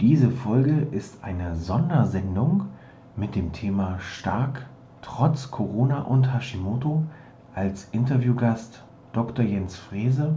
[0.00, 2.66] Diese Folge ist eine Sondersendung
[3.14, 4.66] mit dem Thema Stark
[5.02, 7.04] trotz Corona und Hashimoto
[7.54, 9.44] als Interviewgast Dr.
[9.44, 10.34] Jens Frese.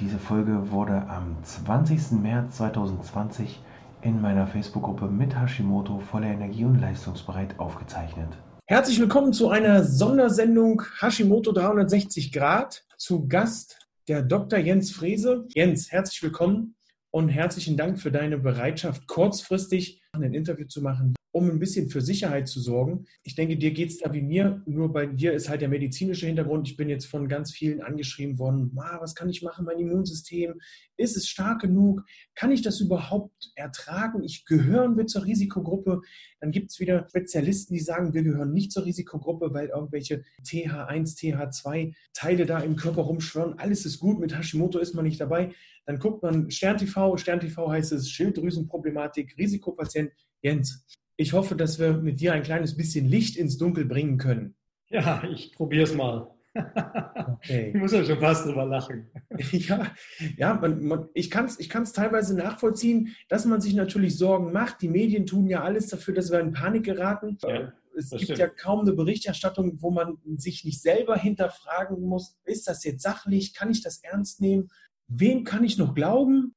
[0.00, 2.20] Diese Folge wurde am 20.
[2.20, 3.62] März 2020
[4.02, 8.28] in meiner Facebook-Gruppe mit Hashimoto voller Energie und leistungsbereit aufgezeichnet.
[8.66, 12.84] Herzlich willkommen zu einer Sondersendung Hashimoto 360 Grad.
[12.98, 14.58] Zu Gast der Dr.
[14.58, 15.46] Jens Frese.
[15.54, 16.74] Jens, herzlich willkommen
[17.10, 22.00] und herzlichen Dank für deine Bereitschaft, kurzfristig ein Interview zu machen, um ein bisschen für
[22.00, 23.06] Sicherheit zu sorgen.
[23.22, 26.26] Ich denke, dir geht es da wie mir, nur bei dir ist halt der medizinische
[26.26, 26.68] Hintergrund.
[26.68, 30.60] Ich bin jetzt von ganz vielen angeschrieben worden, was kann ich machen, mein Immunsystem,
[30.96, 32.04] ist es stark genug,
[32.34, 34.24] kann ich das überhaupt ertragen?
[34.24, 36.00] Ich gehören wir zur Risikogruppe.
[36.40, 41.16] Dann gibt es wieder Spezialisten, die sagen, wir gehören nicht zur Risikogruppe, weil irgendwelche TH1,
[41.16, 43.58] TH2 Teile da im Körper rumschwören.
[43.58, 45.54] Alles ist gut, mit Hashimoto ist man nicht dabei.
[45.86, 50.10] Dann guckt man Stern TV, Stern TV heißt es Schilddrüsenproblematik, Risikopatient.
[50.42, 50.84] Jens,
[51.18, 54.54] ich hoffe, dass wir mit dir ein kleines bisschen Licht ins Dunkel bringen können.
[54.88, 56.30] Ja, ich probiere es mal.
[56.54, 57.72] Okay.
[57.72, 59.10] Ich muss ja schon fast drüber lachen.
[59.52, 59.92] Ja,
[60.36, 64.80] ja man, man, ich kann es ich teilweise nachvollziehen, dass man sich natürlich Sorgen macht.
[64.80, 67.36] Die Medien tun ja alles dafür, dass wir in Panik geraten.
[67.42, 68.38] Ja, es gibt stimmt.
[68.38, 73.54] ja kaum eine Berichterstattung, wo man sich nicht selber hinterfragen muss, ist das jetzt sachlich,
[73.54, 74.70] kann ich das ernst nehmen?
[75.08, 76.54] Wem kann ich noch glauben?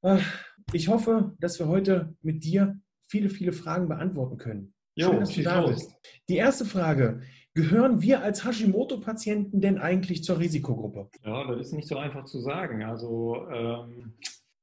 [0.74, 2.80] Ich hoffe, dass wir heute mit dir
[3.12, 4.74] viele, viele Fragen beantworten können.
[4.96, 5.96] Jo, Schön, dass du da bist.
[6.30, 7.22] Die erste Frage.
[7.54, 11.10] Gehören wir als Hashimoto-Patienten denn eigentlich zur Risikogruppe?
[11.26, 12.84] Ja, das ist nicht so einfach zu sagen.
[12.84, 14.14] Also, ähm,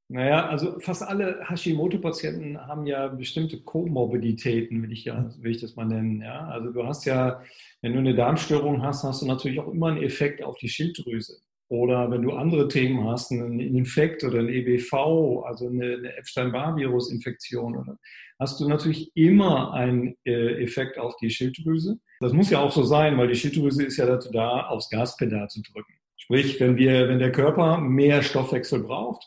[0.09, 5.77] naja, also fast alle Hashimoto-Patienten haben ja bestimmte Komorbiditäten, will ich, ja, will ich das
[5.77, 6.23] mal nennen.
[6.23, 6.49] Ja?
[6.49, 7.43] Also du hast ja,
[7.83, 11.43] wenn du eine Darmstörung hast, hast du natürlich auch immer einen Effekt auf die Schilddrüse.
[11.71, 17.99] Oder wenn du andere Themen hast, einen Infekt oder ein EBV, also eine, eine Epstein-Barr-Virus-Infektion,
[18.39, 21.99] hast du natürlich immer einen äh, Effekt auf die Schilddrüse.
[22.21, 25.49] Das muss ja auch so sein, weil die Schilddrüse ist ja dazu da, aufs Gaspedal
[25.49, 25.93] zu drücken.
[26.17, 29.25] Sprich, wenn wir, wenn der Körper mehr Stoffwechsel braucht,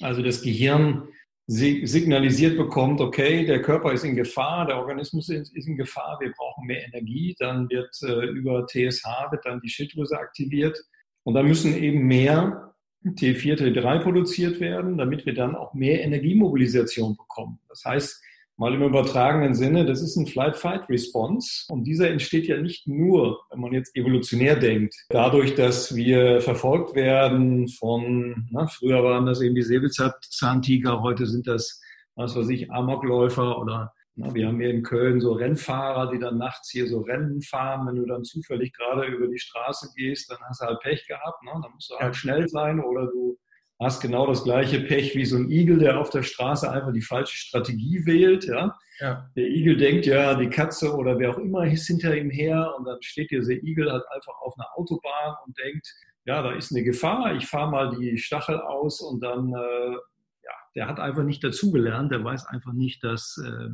[0.00, 1.08] also das Gehirn
[1.46, 6.66] signalisiert bekommt, okay, der Körper ist in Gefahr, der Organismus ist in Gefahr, wir brauchen
[6.66, 10.78] mehr Energie, dann wird äh, über TSH wird dann die Schilddrüse aktiviert
[11.22, 12.74] und da müssen eben mehr
[13.04, 17.60] T4, T3 produziert werden, damit wir dann auch mehr Energiemobilisation bekommen.
[17.68, 18.22] Das heißt,
[18.58, 21.66] mal im übertragenen Sinne, das ist ein Flight-Fight-Response.
[21.68, 26.94] Und dieser entsteht ja nicht nur, wenn man jetzt evolutionär denkt, dadurch, dass wir verfolgt
[26.94, 31.80] werden von, na, früher waren das eben die Säbelzahntiger, heute sind das,
[32.16, 36.38] was weiß ich, Amokläufer oder na, wir haben hier in Köln so Rennfahrer, die dann
[36.38, 37.86] nachts hier so Rennen fahren.
[37.86, 41.40] Wenn du dann zufällig gerade über die Straße gehst, dann hast du halt Pech gehabt.
[41.44, 41.52] Ne?
[41.62, 43.38] Dann musst du halt schnell sein oder du
[43.80, 47.02] hast genau das gleiche Pech wie so ein Igel, der auf der Straße einfach die
[47.02, 48.44] falsche Strategie wählt.
[48.44, 48.76] Ja?
[49.00, 49.30] ja?
[49.36, 52.84] Der Igel denkt ja, die Katze oder wer auch immer ist hinter ihm her und
[52.84, 55.86] dann steht dieser Igel halt einfach auf einer Autobahn und denkt,
[56.24, 60.52] ja, da ist eine Gefahr, ich fahre mal die Stachel aus und dann, äh, ja,
[60.74, 63.40] der hat einfach nicht dazugelernt, der weiß einfach nicht, dass...
[63.44, 63.70] Äh,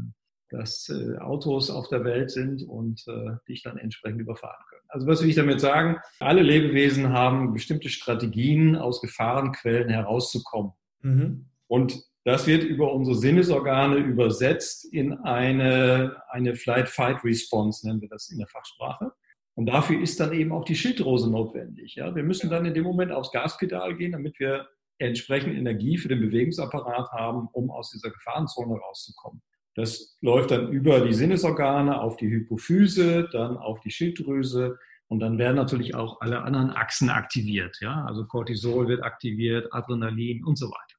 [0.50, 4.73] dass äh, Autos auf der Welt sind und äh, dich dann entsprechend überfahren können.
[4.94, 5.98] Also was will ich damit sagen?
[6.20, 10.70] Alle Lebewesen haben bestimmte Strategien, aus Gefahrenquellen herauszukommen.
[11.02, 11.46] Mhm.
[11.66, 18.38] Und das wird über unsere Sinnesorgane übersetzt in eine, eine Flight-Fight-Response, nennen wir das in
[18.38, 19.10] der Fachsprache.
[19.56, 21.96] Und dafür ist dann eben auch die Schilddrüse notwendig.
[21.96, 22.14] Ja?
[22.14, 24.68] Wir müssen dann in dem Moment aufs Gaspedal gehen, damit wir
[24.98, 29.42] entsprechend Energie für den Bewegungsapparat haben, um aus dieser Gefahrenzone rauszukommen.
[29.74, 34.78] Das läuft dann über die Sinnesorgane auf die Hypophyse, dann auf die Schilddrüse
[35.08, 37.78] und dann werden natürlich auch alle anderen Achsen aktiviert.
[37.80, 38.04] Ja?
[38.06, 40.96] Also Cortisol wird aktiviert, Adrenalin und so weiter.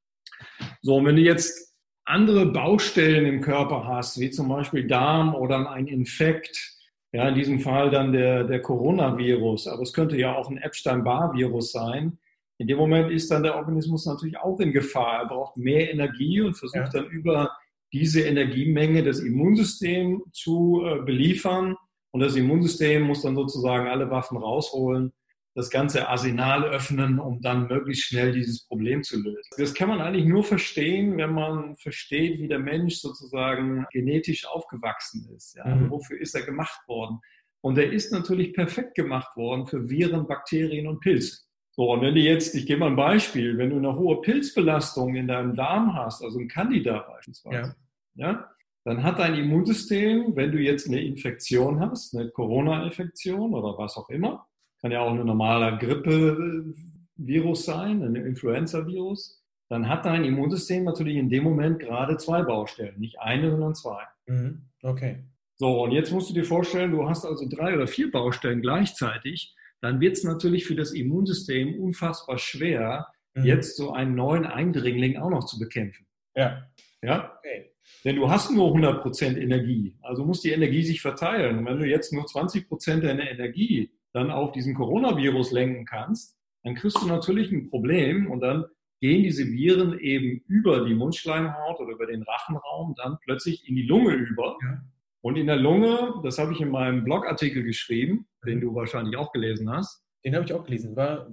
[0.81, 1.74] So, und wenn du jetzt
[2.06, 6.75] andere Baustellen im Körper hast, wie zum Beispiel Darm oder ein Infekt,
[7.12, 11.72] ja, in diesem Fall dann der, der Coronavirus, aber es könnte ja auch ein Epstein-Barr-Virus
[11.72, 12.19] sein.
[12.57, 15.22] In dem Moment ist dann der Organismus natürlich auch in Gefahr.
[15.22, 17.01] Er braucht mehr Energie und versucht ja.
[17.01, 17.56] dann über
[17.95, 21.75] diese Energiemenge das Immunsystem zu äh, beliefern.
[22.12, 25.13] Und das Immunsystem muss dann sozusagen alle Waffen rausholen
[25.56, 29.50] das ganze Arsenal öffnen, um dann möglichst schnell dieses Problem zu lösen.
[29.57, 35.30] Das kann man eigentlich nur verstehen, wenn man versteht, wie der Mensch sozusagen genetisch aufgewachsen
[35.33, 35.56] ist.
[35.56, 35.74] Ja?
[35.74, 35.89] Mhm.
[35.89, 37.19] Wofür ist er gemacht worden?
[37.62, 41.45] Und er ist natürlich perfekt gemacht worden für Viren, Bakterien und Pilze.
[41.71, 45.15] So, und wenn du jetzt, ich gebe mal ein Beispiel, wenn du eine hohe Pilzbelastung
[45.15, 47.75] in deinem Darm hast, also ein Candida beispielsweise, ja.
[48.15, 48.50] Ja
[48.85, 54.09] dann hat dein Immunsystem, wenn du jetzt eine Infektion hast, eine Corona-Infektion oder was auch
[54.09, 54.47] immer,
[54.79, 61.29] kann ja auch ein normaler Grippe-Virus sein, ein Influenza-Virus, dann hat dein Immunsystem natürlich in
[61.29, 64.03] dem Moment gerade zwei Baustellen, nicht eine, sondern zwei.
[64.27, 64.69] Mhm.
[64.83, 65.23] Okay.
[65.56, 69.56] So, und jetzt musst du dir vorstellen, du hast also drei oder vier Baustellen gleichzeitig,
[69.81, 73.45] dann wird es natürlich für das Immunsystem unfassbar schwer, mhm.
[73.45, 76.06] jetzt so einen neuen Eindringling auch noch zu bekämpfen.
[76.35, 76.67] Ja.
[77.01, 77.33] Ja?
[77.39, 77.71] Okay.
[78.04, 81.60] Denn du hast nur 100% Energie, also muss die Energie sich verteilen.
[81.60, 86.76] Und wenn du jetzt nur 20% deiner Energie dann auf diesen Coronavirus lenken kannst, dann
[86.76, 88.66] kriegst du natürlich ein Problem und dann
[89.02, 93.84] gehen diese Viren eben über die Mundschleimhaut oder über den Rachenraum dann plötzlich in die
[93.84, 94.58] Lunge über.
[94.62, 94.82] Ja.
[95.22, 99.32] Und in der Lunge, das habe ich in meinem Blogartikel geschrieben, den du wahrscheinlich auch
[99.32, 100.05] gelesen hast.
[100.25, 100.95] Den habe ich auch gelesen.
[100.95, 101.27] War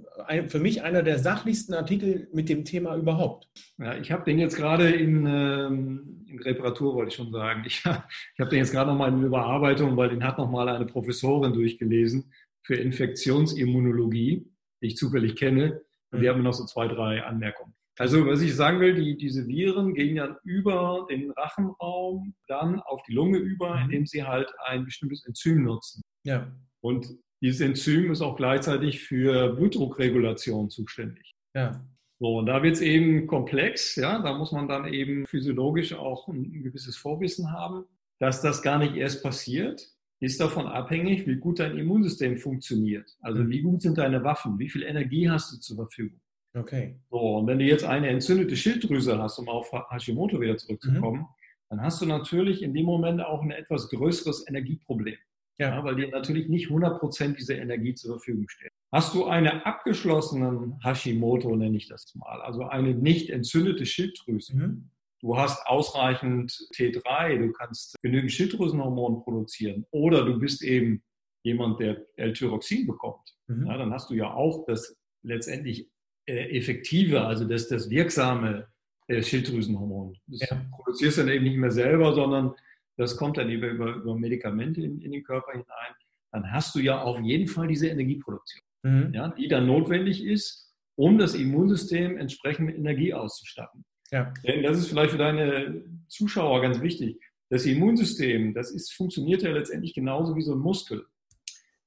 [0.47, 3.49] für mich einer der sachlichsten Artikel mit dem Thema überhaupt.
[3.79, 7.63] Ja, ich habe den jetzt gerade in, ähm, in Reparatur, wollte ich schon sagen.
[7.65, 11.53] Ich, ich habe den jetzt gerade nochmal in Überarbeitung, weil den hat nochmal eine Professorin
[11.53, 12.31] durchgelesen
[12.61, 14.45] für Infektionsimmunologie,
[14.81, 15.81] die ich zufällig kenne.
[16.11, 16.31] Und die mhm.
[16.31, 17.73] haben noch so zwei, drei Anmerkungen.
[17.97, 23.01] Also, was ich sagen will, die, diese Viren gehen ja über den Rachenraum dann auf
[23.03, 23.83] die Lunge über, mhm.
[23.85, 26.03] indem sie halt ein bestimmtes Enzym nutzen.
[26.23, 26.51] Ja.
[26.81, 27.07] Und
[27.43, 31.35] dieses Enzym ist auch gleichzeitig für Blutdruckregulation zuständig.
[31.53, 31.85] Ja.
[32.19, 36.29] So, und da wird es eben komplex, ja, da muss man dann eben physiologisch auch
[36.29, 37.83] ein gewisses Vorwissen haben,
[38.19, 39.85] dass das gar nicht erst passiert,
[40.21, 43.13] ist davon abhängig, wie gut dein Immunsystem funktioniert.
[43.19, 43.49] Also mhm.
[43.49, 46.21] wie gut sind deine Waffen, wie viel Energie hast du zur Verfügung.
[46.55, 46.97] Okay.
[47.09, 51.27] So, und wenn du jetzt eine entzündete Schilddrüse hast, um auf Hashimoto wieder zurückzukommen, mhm.
[51.71, 55.17] dann hast du natürlich in dem Moment auch ein etwas größeres Energieproblem.
[55.57, 55.69] Ja.
[55.69, 58.71] ja weil dir natürlich nicht 100% diese Energie zur Verfügung steht.
[58.91, 64.89] Hast du eine abgeschlossene Hashimoto, nenne ich das mal, also eine nicht entzündete Schilddrüse, mhm.
[65.23, 71.01] Du hast ausreichend T3, du kannst genügend Schilddrüsenhormon produzieren oder du bist eben
[71.43, 73.33] jemand, der L-Tyroxin bekommt.
[73.47, 73.67] Mhm.
[73.67, 75.89] Ja, dann hast du ja auch das letztendlich
[76.25, 78.67] äh, effektive, also das, das wirksame
[79.07, 80.17] äh, Schilddrüsenhormon.
[80.27, 80.61] Das ja.
[80.71, 82.53] produzierst du dann eben nicht mehr selber, sondern
[82.97, 85.93] das kommt dann über, über, Medikamente in, in, den Körper hinein.
[86.31, 89.13] Dann hast du ja auf jeden Fall diese Energieproduktion, mhm.
[89.13, 93.83] ja, die dann notwendig ist, um das Immunsystem entsprechend mit Energie auszustatten.
[94.11, 94.31] Ja.
[94.45, 97.19] Denn das ist vielleicht für deine Zuschauer ganz wichtig.
[97.49, 101.05] Das Immunsystem, das ist, funktioniert ja letztendlich genauso wie so ein Muskel.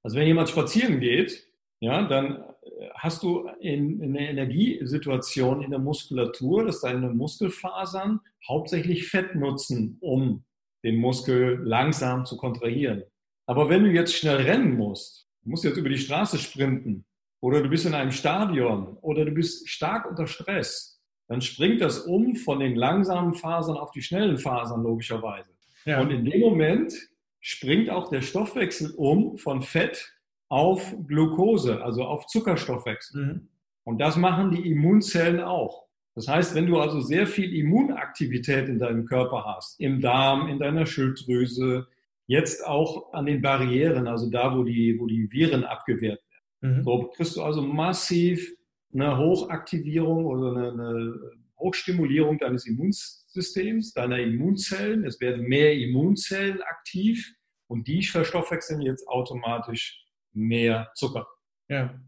[0.03, 1.47] Also wenn jemand spazieren geht,
[1.81, 8.21] ja, dann äh, hast du in, in eine Energiesituation in der Muskulatur, dass deine Muskelfasern
[8.49, 10.45] hauptsächlich Fett nutzen, um
[10.87, 13.03] den Muskel langsam zu kontrahieren.
[13.47, 17.05] Aber wenn du jetzt schnell rennen musst, du musst jetzt über die Straße sprinten
[17.41, 21.99] oder du bist in einem Stadion oder du bist stark unter Stress, dann springt das
[21.99, 25.51] um von den langsamen Fasern auf die schnellen Fasern logischerweise.
[25.85, 26.01] Ja.
[26.01, 26.95] Und in dem Moment
[27.41, 30.13] springt auch der Stoffwechsel um von Fett
[30.49, 33.25] auf Glucose, also auf Zuckerstoffwechsel.
[33.25, 33.49] Mhm.
[33.83, 35.86] Und das machen die Immunzellen auch.
[36.17, 40.59] Das heißt, wenn du also sehr viel Immunaktivität in deinem Körper hast, im Darm, in
[40.59, 41.87] deiner Schilddrüse,
[42.27, 46.23] jetzt auch an den Barrieren, also da, wo die, wo die Viren abgewehrt
[46.63, 46.85] werden, mhm.
[46.85, 48.51] so kriegst du also massiv
[48.95, 51.21] eine Hochaktivierung oder eine, eine
[51.59, 55.05] Hochstimulierung deines Immunsystems, deiner Immunzellen.
[55.05, 57.35] Es werden mehr Immunzellen aktiv
[57.69, 61.27] und die verstoffwechseln jetzt automatisch mehr Zucker.
[61.69, 62.01] Ja.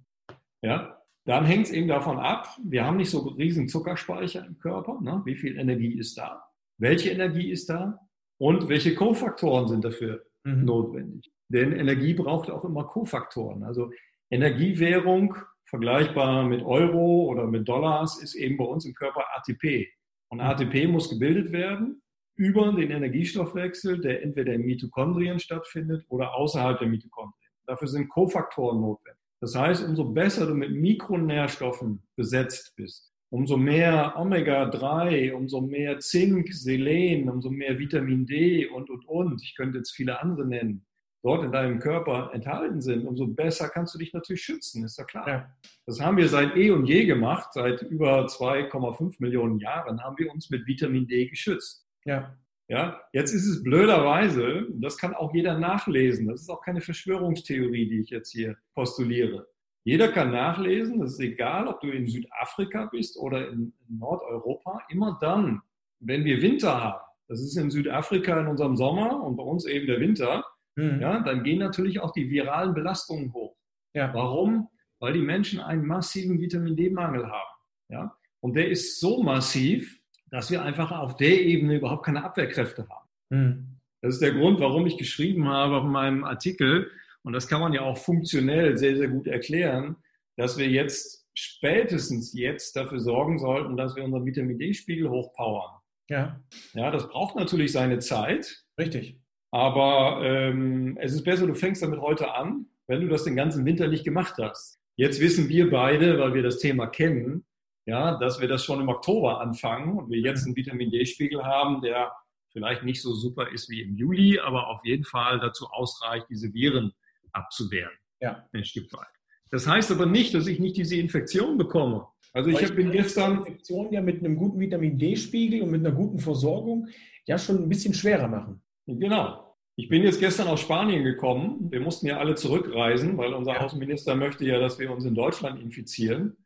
[0.62, 0.97] Ja.
[1.28, 4.98] Dann hängt es eben davon ab, wir haben nicht so riesen Zuckerspeicher im Körper.
[5.02, 5.20] Ne?
[5.26, 6.42] Wie viel Energie ist da?
[6.78, 8.00] Welche Energie ist da?
[8.38, 10.64] Und welche Kofaktoren sind dafür mhm.
[10.64, 11.30] notwendig?
[11.48, 13.62] Denn Energie braucht auch immer Kofaktoren.
[13.62, 13.90] Also
[14.30, 19.86] Energiewährung vergleichbar mit Euro oder mit Dollars ist eben bei uns im Körper ATP.
[20.30, 22.00] Und ATP muss gebildet werden
[22.36, 27.52] über den Energiestoffwechsel, der entweder in Mitochondrien stattfindet oder außerhalb der Mitochondrien.
[27.66, 29.17] Dafür sind Kofaktoren notwendig.
[29.40, 36.52] Das heißt, umso besser du mit Mikronährstoffen besetzt bist, umso mehr Omega-3, umso mehr Zink,
[36.52, 39.42] Selen, umso mehr Vitamin D und, und, und.
[39.42, 40.84] Ich könnte jetzt viele andere nennen
[41.22, 45.04] dort in deinem Körper enthalten sind, umso besser kannst du dich natürlich schützen, ist ja
[45.04, 45.28] klar.
[45.28, 45.50] Ja.
[45.86, 50.32] Das haben wir seit eh und je gemacht, seit über 2,5 Millionen Jahren haben wir
[50.32, 51.86] uns mit Vitamin D geschützt.
[52.04, 52.36] Ja.
[52.68, 57.88] Ja, jetzt ist es blöderweise, das kann auch jeder nachlesen, das ist auch keine Verschwörungstheorie,
[57.88, 59.46] die ich jetzt hier postuliere.
[59.84, 65.18] Jeder kann nachlesen, das ist egal, ob du in Südafrika bist oder in Nordeuropa, immer
[65.18, 65.62] dann,
[66.00, 69.86] wenn wir Winter haben, das ist in Südafrika in unserem Sommer und bei uns eben
[69.86, 70.44] der Winter,
[70.76, 71.00] mhm.
[71.00, 73.56] ja, dann gehen natürlich auch die viralen Belastungen hoch.
[73.94, 74.12] Ja.
[74.12, 74.68] Warum?
[74.98, 77.56] Weil die Menschen einen massiven Vitamin D-Mangel haben.
[77.88, 78.16] Ja?
[78.40, 79.97] Und der ist so massiv,
[80.30, 83.08] dass wir einfach auf der Ebene überhaupt keine Abwehrkräfte haben.
[83.30, 83.78] Mhm.
[84.02, 86.90] Das ist der Grund, warum ich geschrieben habe auf meinem Artikel,
[87.22, 89.96] und das kann man ja auch funktionell sehr, sehr gut erklären,
[90.36, 95.80] dass wir jetzt spätestens jetzt dafür sorgen sollten, dass wir unseren Vitamin D-Spiegel hochpowern.
[96.08, 96.40] Ja.
[96.74, 98.64] Ja, das braucht natürlich seine Zeit.
[98.78, 99.20] Richtig.
[99.50, 103.64] Aber ähm, es ist besser, du fängst damit heute an, wenn du das den ganzen
[103.64, 104.78] Winter nicht gemacht hast.
[104.96, 107.44] Jetzt wissen wir beide, weil wir das Thema kennen,
[107.88, 111.80] ja, dass wir das schon im Oktober anfangen und wir jetzt einen Vitamin D-Spiegel haben,
[111.80, 112.12] der
[112.52, 116.52] vielleicht nicht so super ist wie im Juli, aber auf jeden Fall dazu ausreicht, diese
[116.52, 116.92] Viren
[117.32, 117.92] abzuwehren.
[118.20, 118.46] Ja.
[118.52, 119.06] Ein Stück weit.
[119.50, 122.06] Das heißt aber nicht, dass ich nicht diese Infektion bekomme.
[122.34, 123.38] Also ich, ich bin gestern.
[123.38, 126.88] Infektion ja mit einem guten Vitamin D-Spiegel und mit einer guten Versorgung
[127.24, 128.62] ja schon ein bisschen schwerer machen.
[128.86, 129.56] Genau.
[129.76, 131.70] Ich bin jetzt gestern aus Spanien gekommen.
[131.70, 133.60] Wir mussten ja alle zurückreisen, weil unser ja.
[133.60, 136.36] Außenminister möchte ja, dass wir uns in Deutschland infizieren.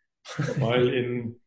[0.58, 1.40] Weil in,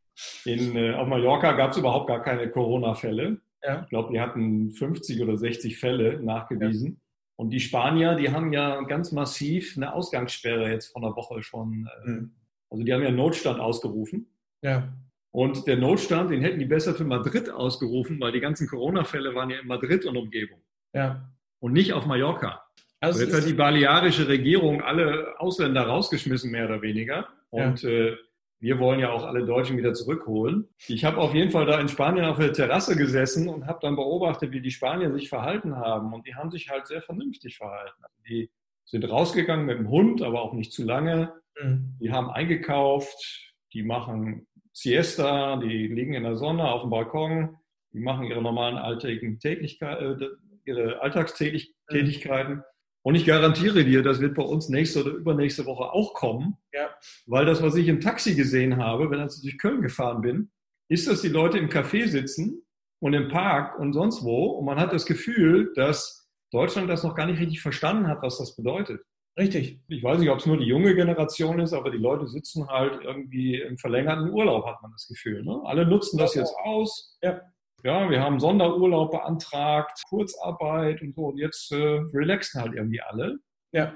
[0.45, 3.39] in, äh, auf Mallorca gab es überhaupt gar keine Corona-Fälle.
[3.63, 3.81] Ja.
[3.83, 6.87] Ich glaube, die hatten 50 oder 60 Fälle nachgewiesen.
[6.87, 6.97] Ja.
[7.37, 11.89] Und die Spanier, die haben ja ganz massiv eine Ausgangssperre jetzt von der Woche schon.
[12.05, 12.31] Äh, mhm.
[12.69, 14.27] Also die haben ja Notstand ausgerufen.
[14.61, 14.93] Ja.
[15.31, 19.49] Und der Notstand, den hätten die besser für Madrid ausgerufen, weil die ganzen Corona-Fälle waren
[19.49, 20.61] ja in Madrid und Umgebung.
[20.93, 21.29] Ja.
[21.59, 22.63] Und nicht auf Mallorca.
[23.01, 27.27] Also jetzt hat die balearische Regierung alle Ausländer rausgeschmissen, mehr oder weniger.
[27.49, 27.89] Und ja.
[27.89, 28.17] äh,
[28.59, 30.67] wir wollen ja auch alle Deutschen wieder zurückholen.
[30.87, 33.95] Ich habe auf jeden Fall da in Spanien auf der Terrasse gesessen und habe dann
[33.95, 36.13] beobachtet, wie die Spanier sich verhalten haben.
[36.13, 38.01] Und die haben sich halt sehr vernünftig verhalten.
[38.01, 38.49] Also die
[38.85, 41.33] sind rausgegangen mit dem Hund, aber auch nicht zu lange.
[41.61, 41.97] Mhm.
[41.99, 47.57] Die haben eingekauft, die machen Siesta, die liegen in der Sonne auf dem Balkon,
[47.93, 50.27] die machen ihre normalen alltäglichen Tätigkeiten, äh,
[50.65, 52.63] ihre Alltagstätigkeiten.
[53.05, 56.57] Und ich garantiere dir, das wird bei uns nächste oder übernächste Woche auch kommen.
[56.73, 56.89] Ja.
[57.27, 60.49] Weil das, was ich im Taxi gesehen habe, wenn ich durch Köln gefahren bin,
[60.89, 62.65] ist, dass die Leute im Café sitzen
[62.99, 64.45] und im Park und sonst wo.
[64.53, 68.39] Und man hat das Gefühl, dass Deutschland das noch gar nicht richtig verstanden hat, was
[68.39, 69.01] das bedeutet.
[69.37, 69.81] Richtig.
[69.87, 73.03] Ich weiß nicht, ob es nur die junge Generation ist, aber die Leute sitzen halt
[73.03, 75.43] irgendwie im verlängerten Urlaub, hat man das Gefühl.
[75.43, 75.61] Ne?
[75.65, 77.19] Alle nutzen das jetzt aus.
[77.21, 77.39] Ja.
[77.85, 81.27] Ja, wir haben Sonderurlaub beantragt, Kurzarbeit und so.
[81.27, 83.37] Und jetzt äh, relaxen halt irgendwie alle.
[83.73, 83.93] Ja.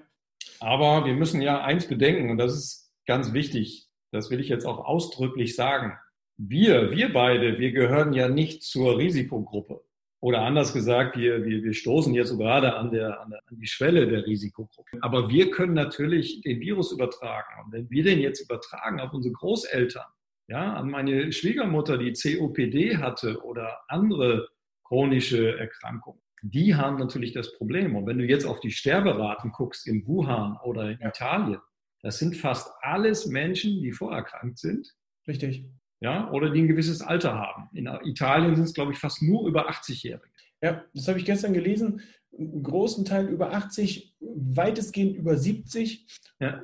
[0.60, 4.66] Aber wir müssen ja eins bedenken, und das ist ganz wichtig, das will ich jetzt
[4.66, 5.98] auch ausdrücklich sagen.
[6.38, 9.82] Wir, wir beide, wir gehören ja nicht zur Risikogruppe.
[10.22, 13.58] Oder anders gesagt, wir, wir, wir stoßen jetzt so gerade an, der, an, der, an
[13.58, 15.00] die Schwelle der Risikogruppe.
[15.02, 17.66] Aber wir können natürlich den Virus übertragen.
[17.66, 20.06] Und wenn wir den jetzt übertragen auf unsere Großeltern,
[20.50, 24.50] ja, an meine Schwiegermutter, die COPD hatte oder andere
[24.84, 27.96] chronische Erkrankungen, die haben natürlich das Problem.
[27.96, 31.10] Und wenn du jetzt auf die Sterberaten guckst in Wuhan oder in ja.
[31.10, 31.60] Italien,
[32.02, 34.92] das sind fast alles Menschen, die vorerkrankt sind.
[35.28, 35.66] Richtig.
[36.02, 37.70] Ja, oder die ein gewisses Alter haben.
[37.74, 40.24] In Italien sind es, glaube ich, fast nur über 80-Jährige.
[40.62, 42.02] Ja, das habe ich gestern gelesen.
[42.38, 46.08] Einen großen Teil über 80, weitestgehend über 70.
[46.40, 46.64] Ja.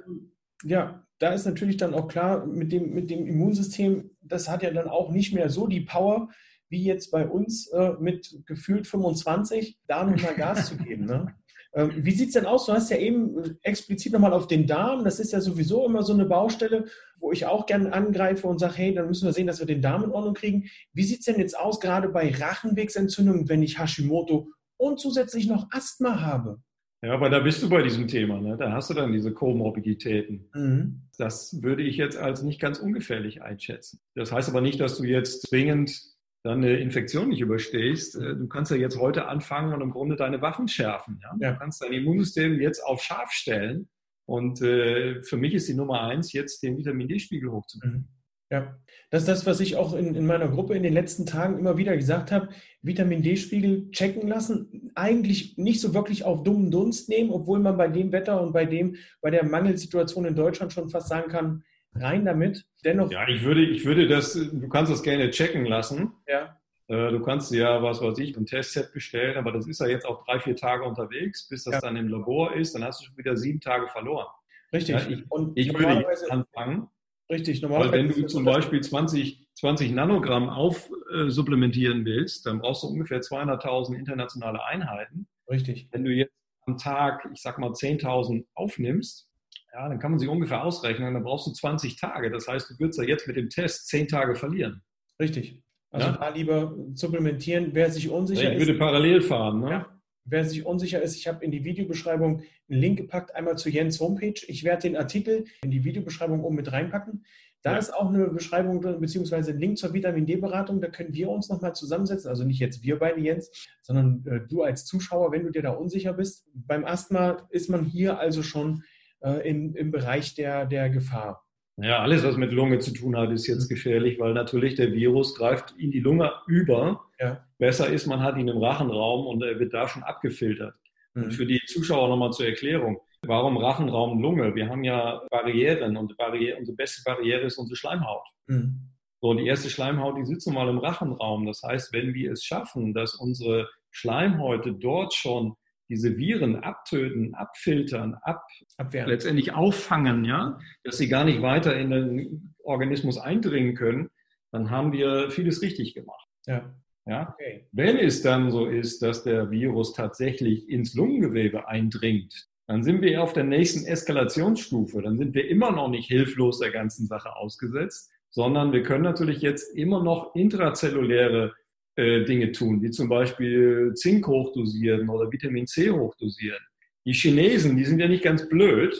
[0.64, 4.72] Ja, da ist natürlich dann auch klar, mit dem, mit dem Immunsystem, das hat ja
[4.72, 6.30] dann auch nicht mehr so die Power,
[6.70, 11.06] wie jetzt bei uns äh, mit gefühlt 25, da nochmal Gas zu geben.
[11.06, 11.34] Ne?
[11.76, 12.66] Ähm, wie sieht es denn aus?
[12.66, 15.04] Du hast ja eben explizit nochmal auf den Darm.
[15.04, 16.86] Das ist ja sowieso immer so eine Baustelle,
[17.20, 19.82] wo ich auch gerne angreife und sage, hey, dann müssen wir sehen, dass wir den
[19.82, 20.70] Darm in Ordnung kriegen.
[20.94, 25.68] Wie sieht es denn jetzt aus, gerade bei Rachenwegsentzündungen, wenn ich Hashimoto und zusätzlich noch
[25.72, 26.62] Asthma habe?
[27.02, 28.42] Ja, aber da bist du bei diesem Thema.
[28.42, 28.58] Ne?
[28.58, 30.50] Da hast du dann diese Komorbiditäten.
[30.54, 31.02] Mhm.
[31.18, 34.00] Das würde ich jetzt als nicht ganz ungefährlich einschätzen.
[34.16, 36.02] Das heißt aber nicht, dass du jetzt zwingend
[36.44, 38.16] dann eine Infektion nicht überstehst.
[38.16, 41.20] Äh, du kannst ja jetzt heute anfangen und im Grunde deine Waffen schärfen.
[41.22, 41.36] Ja?
[41.40, 41.52] ja.
[41.54, 43.90] Du kannst dein Immunsystem jetzt auf scharf stellen.
[44.28, 47.98] Und äh, für mich ist die Nummer eins, jetzt den Vitamin D-Spiegel hochzubringen.
[47.98, 48.15] Mhm.
[48.52, 48.78] Ja,
[49.10, 51.78] das ist das, was ich auch in, in meiner Gruppe in den letzten Tagen immer
[51.78, 52.50] wieder gesagt habe.
[52.84, 57.88] Vitamin D-Spiegel checken lassen, eigentlich nicht so wirklich auf dummen Dunst nehmen, obwohl man bei
[57.88, 61.64] dem Wetter und bei dem, bei der Mangelsituation in Deutschland schon fast sagen kann,
[61.96, 62.66] rein damit.
[62.84, 63.12] Dennoch.
[63.12, 66.12] Ja, ich würde, ich würde das, du kannst das gerne checken lassen.
[66.28, 66.60] Ja.
[66.88, 70.06] Äh, du kannst ja, was weiß ich, ein Testset bestellen, aber das ist ja jetzt
[70.06, 71.82] auch drei, vier Tage unterwegs, bis das ja.
[71.82, 74.28] dann im Labor ist, dann hast du schon wieder sieben Tage verloren.
[74.72, 74.96] Richtig.
[74.96, 75.24] Ja, ich,
[75.56, 76.90] ich würde jetzt anfangen
[77.29, 77.91] Richtig, normalerweise.
[77.91, 83.96] Weil wenn du zum Beispiel 20, 20 Nanogramm aufsupplementieren willst, dann brauchst du ungefähr 200.000
[83.96, 85.27] internationale Einheiten.
[85.50, 85.88] Richtig.
[85.91, 86.34] Wenn du jetzt
[86.67, 89.29] am Tag, ich sag mal 10.000 aufnimmst,
[89.74, 92.32] ja, dann kann man sich ungefähr ausrechnen, dann brauchst du 20 Tage.
[92.32, 94.82] Das heißt, du würdest ja jetzt mit dem Test 10 Tage verlieren.
[95.20, 95.62] Richtig.
[95.91, 96.17] Also ja?
[96.17, 97.70] da lieber supplementieren.
[97.74, 98.62] Wer sich unsicher ich ist.
[98.62, 99.70] Ich würde parallel fahren, ne?
[99.70, 99.95] Ja.
[100.25, 104.00] Wer sich unsicher ist, ich habe in die Videobeschreibung einen Link gepackt, einmal zu Jens
[104.00, 104.41] Homepage.
[104.48, 107.24] Ich werde den Artikel in die Videobeschreibung oben mit reinpacken.
[107.62, 107.77] Da ja.
[107.77, 110.82] ist auch eine Beschreibung drin, beziehungsweise ein Link zur Vitamin D-Beratung.
[110.82, 112.29] Da können wir uns nochmal zusammensetzen.
[112.29, 113.51] Also nicht jetzt wir beide, Jens,
[113.84, 116.48] sondern äh, du als Zuschauer, wenn du dir da unsicher bist.
[116.53, 118.84] Beim Asthma ist man hier also schon
[119.22, 121.45] äh, in, im Bereich der, der Gefahr.
[121.77, 125.36] Ja, alles, was mit Lunge zu tun hat, ist jetzt gefährlich, weil natürlich der Virus
[125.36, 127.05] greift in die Lunge über.
[127.20, 127.46] Ja.
[127.58, 130.74] Besser ist, man hat ihn im Rachenraum und er wird da schon abgefiltert.
[131.13, 131.24] Mhm.
[131.24, 133.01] Und für die Zuschauer nochmal zur Erklärung.
[133.24, 134.55] Warum Rachenraum, Lunge?
[134.55, 138.25] Wir haben ja Barrieren und Barriere, unsere beste Barriere ist unsere Schleimhaut.
[138.48, 138.91] Mhm.
[139.22, 141.46] So, die erste Schleimhaut, die sitzt nun mal im Rachenraum.
[141.46, 145.55] Das heißt, wenn wir es schaffen, dass unsere Schleimhäute dort schon
[145.89, 148.44] diese Viren abtöten, abfiltern, ab,
[148.77, 149.10] Abwehren.
[149.10, 154.10] letztendlich auffangen, ja, dass sie gar nicht weiter in den Organismus eindringen können,
[154.51, 156.27] dann haben wir vieles richtig gemacht.
[156.48, 156.74] Ja.
[157.08, 157.34] Ja?
[157.34, 157.68] Okay.
[157.72, 163.22] Wenn es dann so ist, dass der Virus tatsächlich ins Lungengewebe eindringt, dann sind wir
[163.22, 165.01] auf der nächsten Eskalationsstufe.
[165.01, 169.42] Dann sind wir immer noch nicht hilflos der ganzen Sache ausgesetzt, sondern wir können natürlich
[169.42, 171.54] jetzt immer noch intrazelluläre
[171.96, 176.64] äh, Dinge tun, wie zum Beispiel Zink hochdosieren oder Vitamin C hochdosieren.
[177.06, 178.96] Die Chinesen, die sind ja nicht ganz blöd,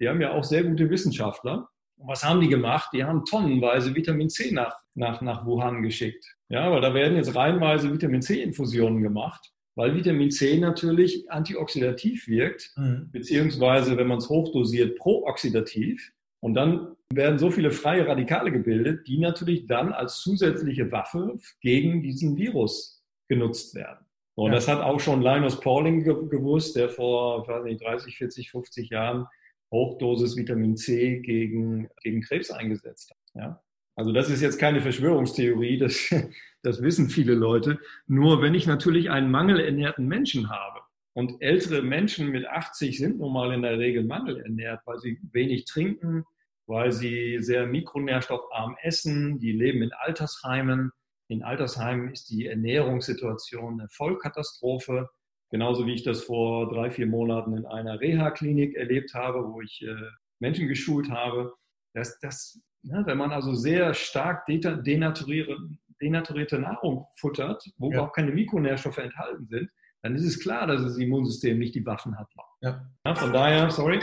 [0.00, 1.68] die haben ja auch sehr gute Wissenschaftler.
[1.96, 2.90] Und was haben die gemacht?
[2.92, 6.24] Die haben tonnenweise Vitamin C nach, nach, nach Wuhan geschickt.
[6.48, 12.72] Ja, weil da werden jetzt reihenweise Vitamin C-Infusionen gemacht, weil Vitamin C natürlich antioxidativ wirkt,
[12.76, 13.08] mhm.
[13.12, 16.12] beziehungsweise, wenn man es hochdosiert, prooxidativ.
[16.40, 22.02] Und dann werden so viele freie Radikale gebildet, die natürlich dann als zusätzliche Waffe gegen
[22.02, 24.04] diesen Virus genutzt werden.
[24.34, 24.54] Und ja.
[24.54, 28.90] das hat auch schon Linus Pauling gewusst, der vor, ich weiß nicht, 30, 40, 50
[28.90, 29.26] Jahren
[29.72, 33.18] Hochdosis Vitamin C gegen, gegen Krebs eingesetzt hat.
[33.34, 33.62] Ja?
[33.96, 36.14] Also das ist jetzt keine Verschwörungstheorie, das,
[36.62, 37.80] das wissen viele Leute.
[38.06, 40.80] Nur wenn ich natürlich einen mangelernährten Menschen habe,
[41.18, 45.64] und ältere Menschen mit 80 sind nun mal in der Regel mangelernährt, weil sie wenig
[45.64, 46.22] trinken,
[46.68, 50.92] weil sie sehr mikronährstoffarm essen, die leben in Altersheimen.
[51.26, 55.10] In Altersheimen ist die Ernährungssituation eine Vollkatastrophe.
[55.50, 59.82] Genauso wie ich das vor drei, vier Monaten in einer Reha-Klinik erlebt habe, wo ich
[59.82, 59.96] äh,
[60.38, 61.52] Menschen geschult habe.
[61.94, 65.56] Das, das, ne, wenn man also sehr stark denaturierte,
[66.00, 68.02] denaturierte Nahrung futtert, wo ja.
[68.02, 69.68] auch keine Mikronährstoffe enthalten sind,
[70.02, 72.28] dann ist es klar, dass das Immunsystem nicht die Waffen hat.
[72.62, 72.88] Ja.
[73.04, 74.00] Ja, von daher, sorry,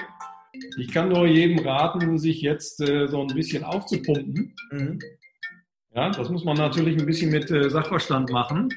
[0.78, 4.56] ich kann nur jedem raten, sich jetzt äh, so ein bisschen aufzupumpen.
[4.72, 5.00] Mhm.
[5.94, 8.70] Ja, das muss man natürlich ein bisschen mit äh, Sachverstand machen.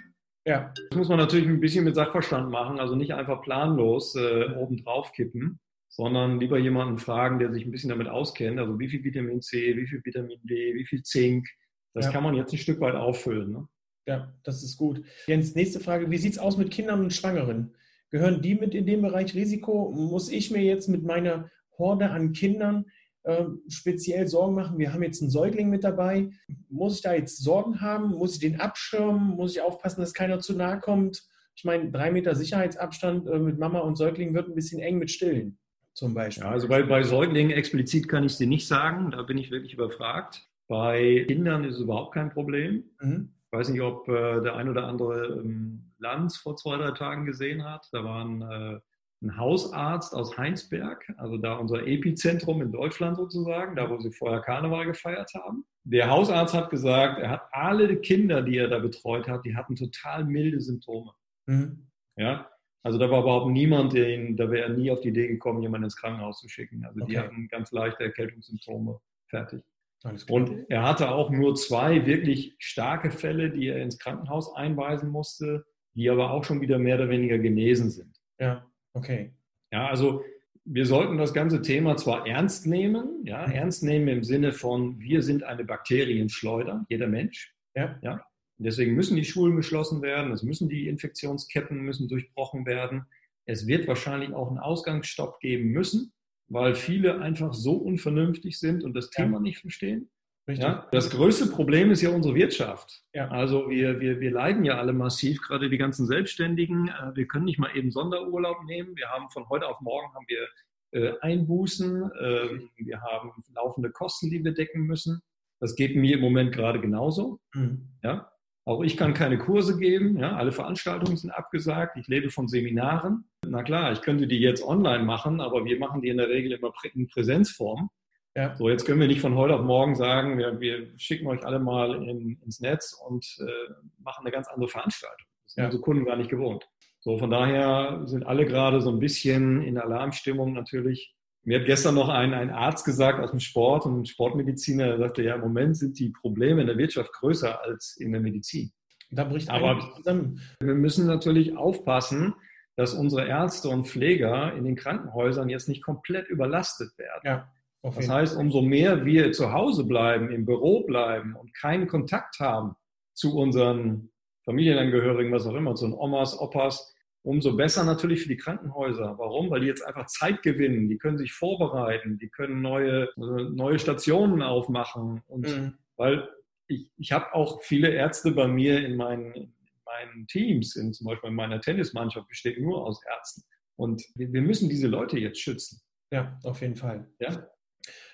[0.45, 0.73] Ja.
[0.89, 4.83] Das muss man natürlich ein bisschen mit Sachverstand machen, also nicht einfach planlos äh, oben
[4.83, 8.59] drauf kippen, sondern lieber jemanden fragen, der sich ein bisschen damit auskennt.
[8.59, 11.49] Also wie viel Vitamin C, wie viel Vitamin D, wie viel Zink.
[11.93, 12.13] Das ja.
[12.13, 13.51] kann man jetzt ein Stück weit auffüllen.
[13.51, 13.69] Ne?
[14.09, 15.05] Ja, das ist gut.
[15.27, 16.11] Jens, nächste Frage.
[16.11, 17.75] Wie sieht es aus mit Kindern und Schwangeren?
[18.09, 19.93] Gehören die mit in dem Bereich Risiko?
[19.95, 22.87] Muss ich mir jetzt mit meiner Horde an Kindern
[23.25, 24.79] äh, speziell Sorgen machen?
[24.79, 26.31] Wir haben jetzt einen Säugling mit dabei.
[26.71, 28.13] Muss ich da jetzt Sorgen haben?
[28.13, 29.37] Muss ich den abschirmen?
[29.37, 31.29] Muss ich aufpassen, dass keiner zu nahe kommt?
[31.55, 35.11] Ich meine, drei Meter Sicherheitsabstand äh, mit Mama und Säugling wird ein bisschen eng mit
[35.11, 35.59] Stillen
[35.93, 36.45] zum Beispiel.
[36.45, 39.11] Ja, also bei, bei Säuglingen explizit kann ich es dir nicht sagen.
[39.11, 40.49] Da bin ich wirklich überfragt.
[40.67, 42.85] Bei Kindern ist es überhaupt kein Problem.
[43.03, 43.35] Mhm.
[43.51, 47.25] Ich weiß nicht, ob äh, der ein oder andere ähm, Lanz vor zwei, drei Tagen
[47.25, 47.89] gesehen hat.
[47.93, 48.79] Da war ein, äh,
[49.23, 54.41] ein, Hausarzt aus Heinsberg, also da unser Epizentrum in Deutschland sozusagen, da wo sie vorher
[54.41, 55.65] Karneval gefeiert haben.
[55.85, 59.77] Der Hausarzt hat gesagt, er hat alle Kinder, die er da betreut hat, die hatten
[59.77, 61.13] total milde Symptome.
[61.47, 61.89] Mhm.
[62.17, 62.51] Ja,
[62.83, 65.85] also da war überhaupt niemand, den, da wäre er nie auf die Idee gekommen, jemanden
[65.85, 66.85] ins Krankenhaus zu schicken.
[66.85, 67.13] Also okay.
[67.13, 69.01] die hatten ganz leichte Erkältungssymptome.
[69.27, 69.65] Fertig.
[70.05, 75.67] Und er hatte auch nur zwei wirklich starke Fälle, die er ins Krankenhaus einweisen musste,
[75.95, 78.17] die aber auch schon wieder mehr oder weniger genesen sind.
[78.39, 79.33] Ja, okay.
[79.73, 80.23] Ja, also
[80.65, 83.53] wir sollten das ganze Thema zwar ernst nehmen, ja, mhm.
[83.53, 87.55] ernst nehmen im Sinne von, wir sind eine Bakterienschleuder, jeder Mensch.
[87.75, 87.99] Ja.
[88.03, 88.25] ja.
[88.59, 93.07] Deswegen müssen die Schulen geschlossen werden, es müssen die Infektionsketten müssen durchbrochen werden.
[93.47, 96.13] Es wird wahrscheinlich auch einen Ausgangsstopp geben müssen
[96.49, 99.41] weil viele einfach so unvernünftig sind und das Thema ja.
[99.41, 100.11] nicht verstehen.
[100.47, 103.03] Ja, das größte Problem ist ja unsere Wirtschaft.
[103.13, 103.29] Ja.
[103.29, 106.89] Also wir, wir, wir leiden ja alle massiv, gerade die ganzen Selbstständigen.
[106.89, 108.97] Äh, wir können nicht mal eben Sonderurlaub nehmen.
[108.97, 110.49] Wir haben von heute auf morgen haben wir
[110.93, 112.11] äh, Einbußen.
[112.19, 115.21] Ähm, wir haben laufende Kosten, die wir decken müssen.
[115.61, 117.41] Das geht mir im Moment gerade genauso.
[117.53, 117.89] Mhm.
[118.03, 118.33] Ja?
[118.69, 120.19] Auch ich kann keine Kurse geben.
[120.19, 121.97] Ja, alle Veranstaltungen sind abgesagt.
[121.97, 123.25] Ich lebe von Seminaren.
[123.47, 126.53] Na klar, ich könnte die jetzt online machen, aber wir machen die in der Regel
[126.53, 127.89] immer in Präsenzform.
[128.37, 128.55] Ja.
[128.57, 131.61] So, jetzt können wir nicht von heute auf morgen sagen, wir, wir schicken euch alle
[131.61, 135.27] mal in, ins Netz und äh, machen eine ganz andere Veranstaltung.
[135.47, 135.67] Das sind ja.
[135.69, 136.69] unsere Kunden gar nicht gewohnt.
[137.01, 141.15] So, von daher sind alle gerade so ein bisschen in Alarmstimmung natürlich.
[141.45, 145.23] Mir hat gestern noch ein, ein Arzt gesagt aus dem Sport, ein Sportmediziner, der sagte,
[145.23, 148.73] ja, im Moment sind die Probleme in der Wirtschaft größer als in der Medizin.
[149.11, 150.41] Da bricht Aber zusammen.
[150.61, 152.35] Wir müssen natürlich aufpassen,
[152.77, 157.23] dass unsere Ärzte und Pfleger in den Krankenhäusern jetzt nicht komplett überlastet werden.
[157.25, 162.39] Ja, das heißt, umso mehr wir zu Hause bleiben, im Büro bleiben und keinen Kontakt
[162.41, 162.77] haben
[163.15, 164.11] zu unseren
[164.45, 169.17] Familienangehörigen, was auch immer, zu den Omas, Opas, umso besser natürlich für die Krankenhäuser.
[169.19, 169.51] Warum?
[169.51, 174.43] Weil die jetzt einfach Zeit gewinnen, die können sich vorbereiten, die können neue, neue Stationen
[174.43, 175.23] aufmachen.
[175.27, 175.75] Und mhm.
[175.97, 176.29] weil
[176.69, 179.53] ich, ich habe auch viele Ärzte bei mir in meinen, in
[179.85, 183.43] meinen Teams, in, zum Beispiel in meiner Tennismannschaft besteht nur aus Ärzten.
[183.77, 185.81] Und wir, wir müssen diese Leute jetzt schützen.
[186.11, 187.07] Ja, auf jeden Fall.
[187.21, 187.49] Ja.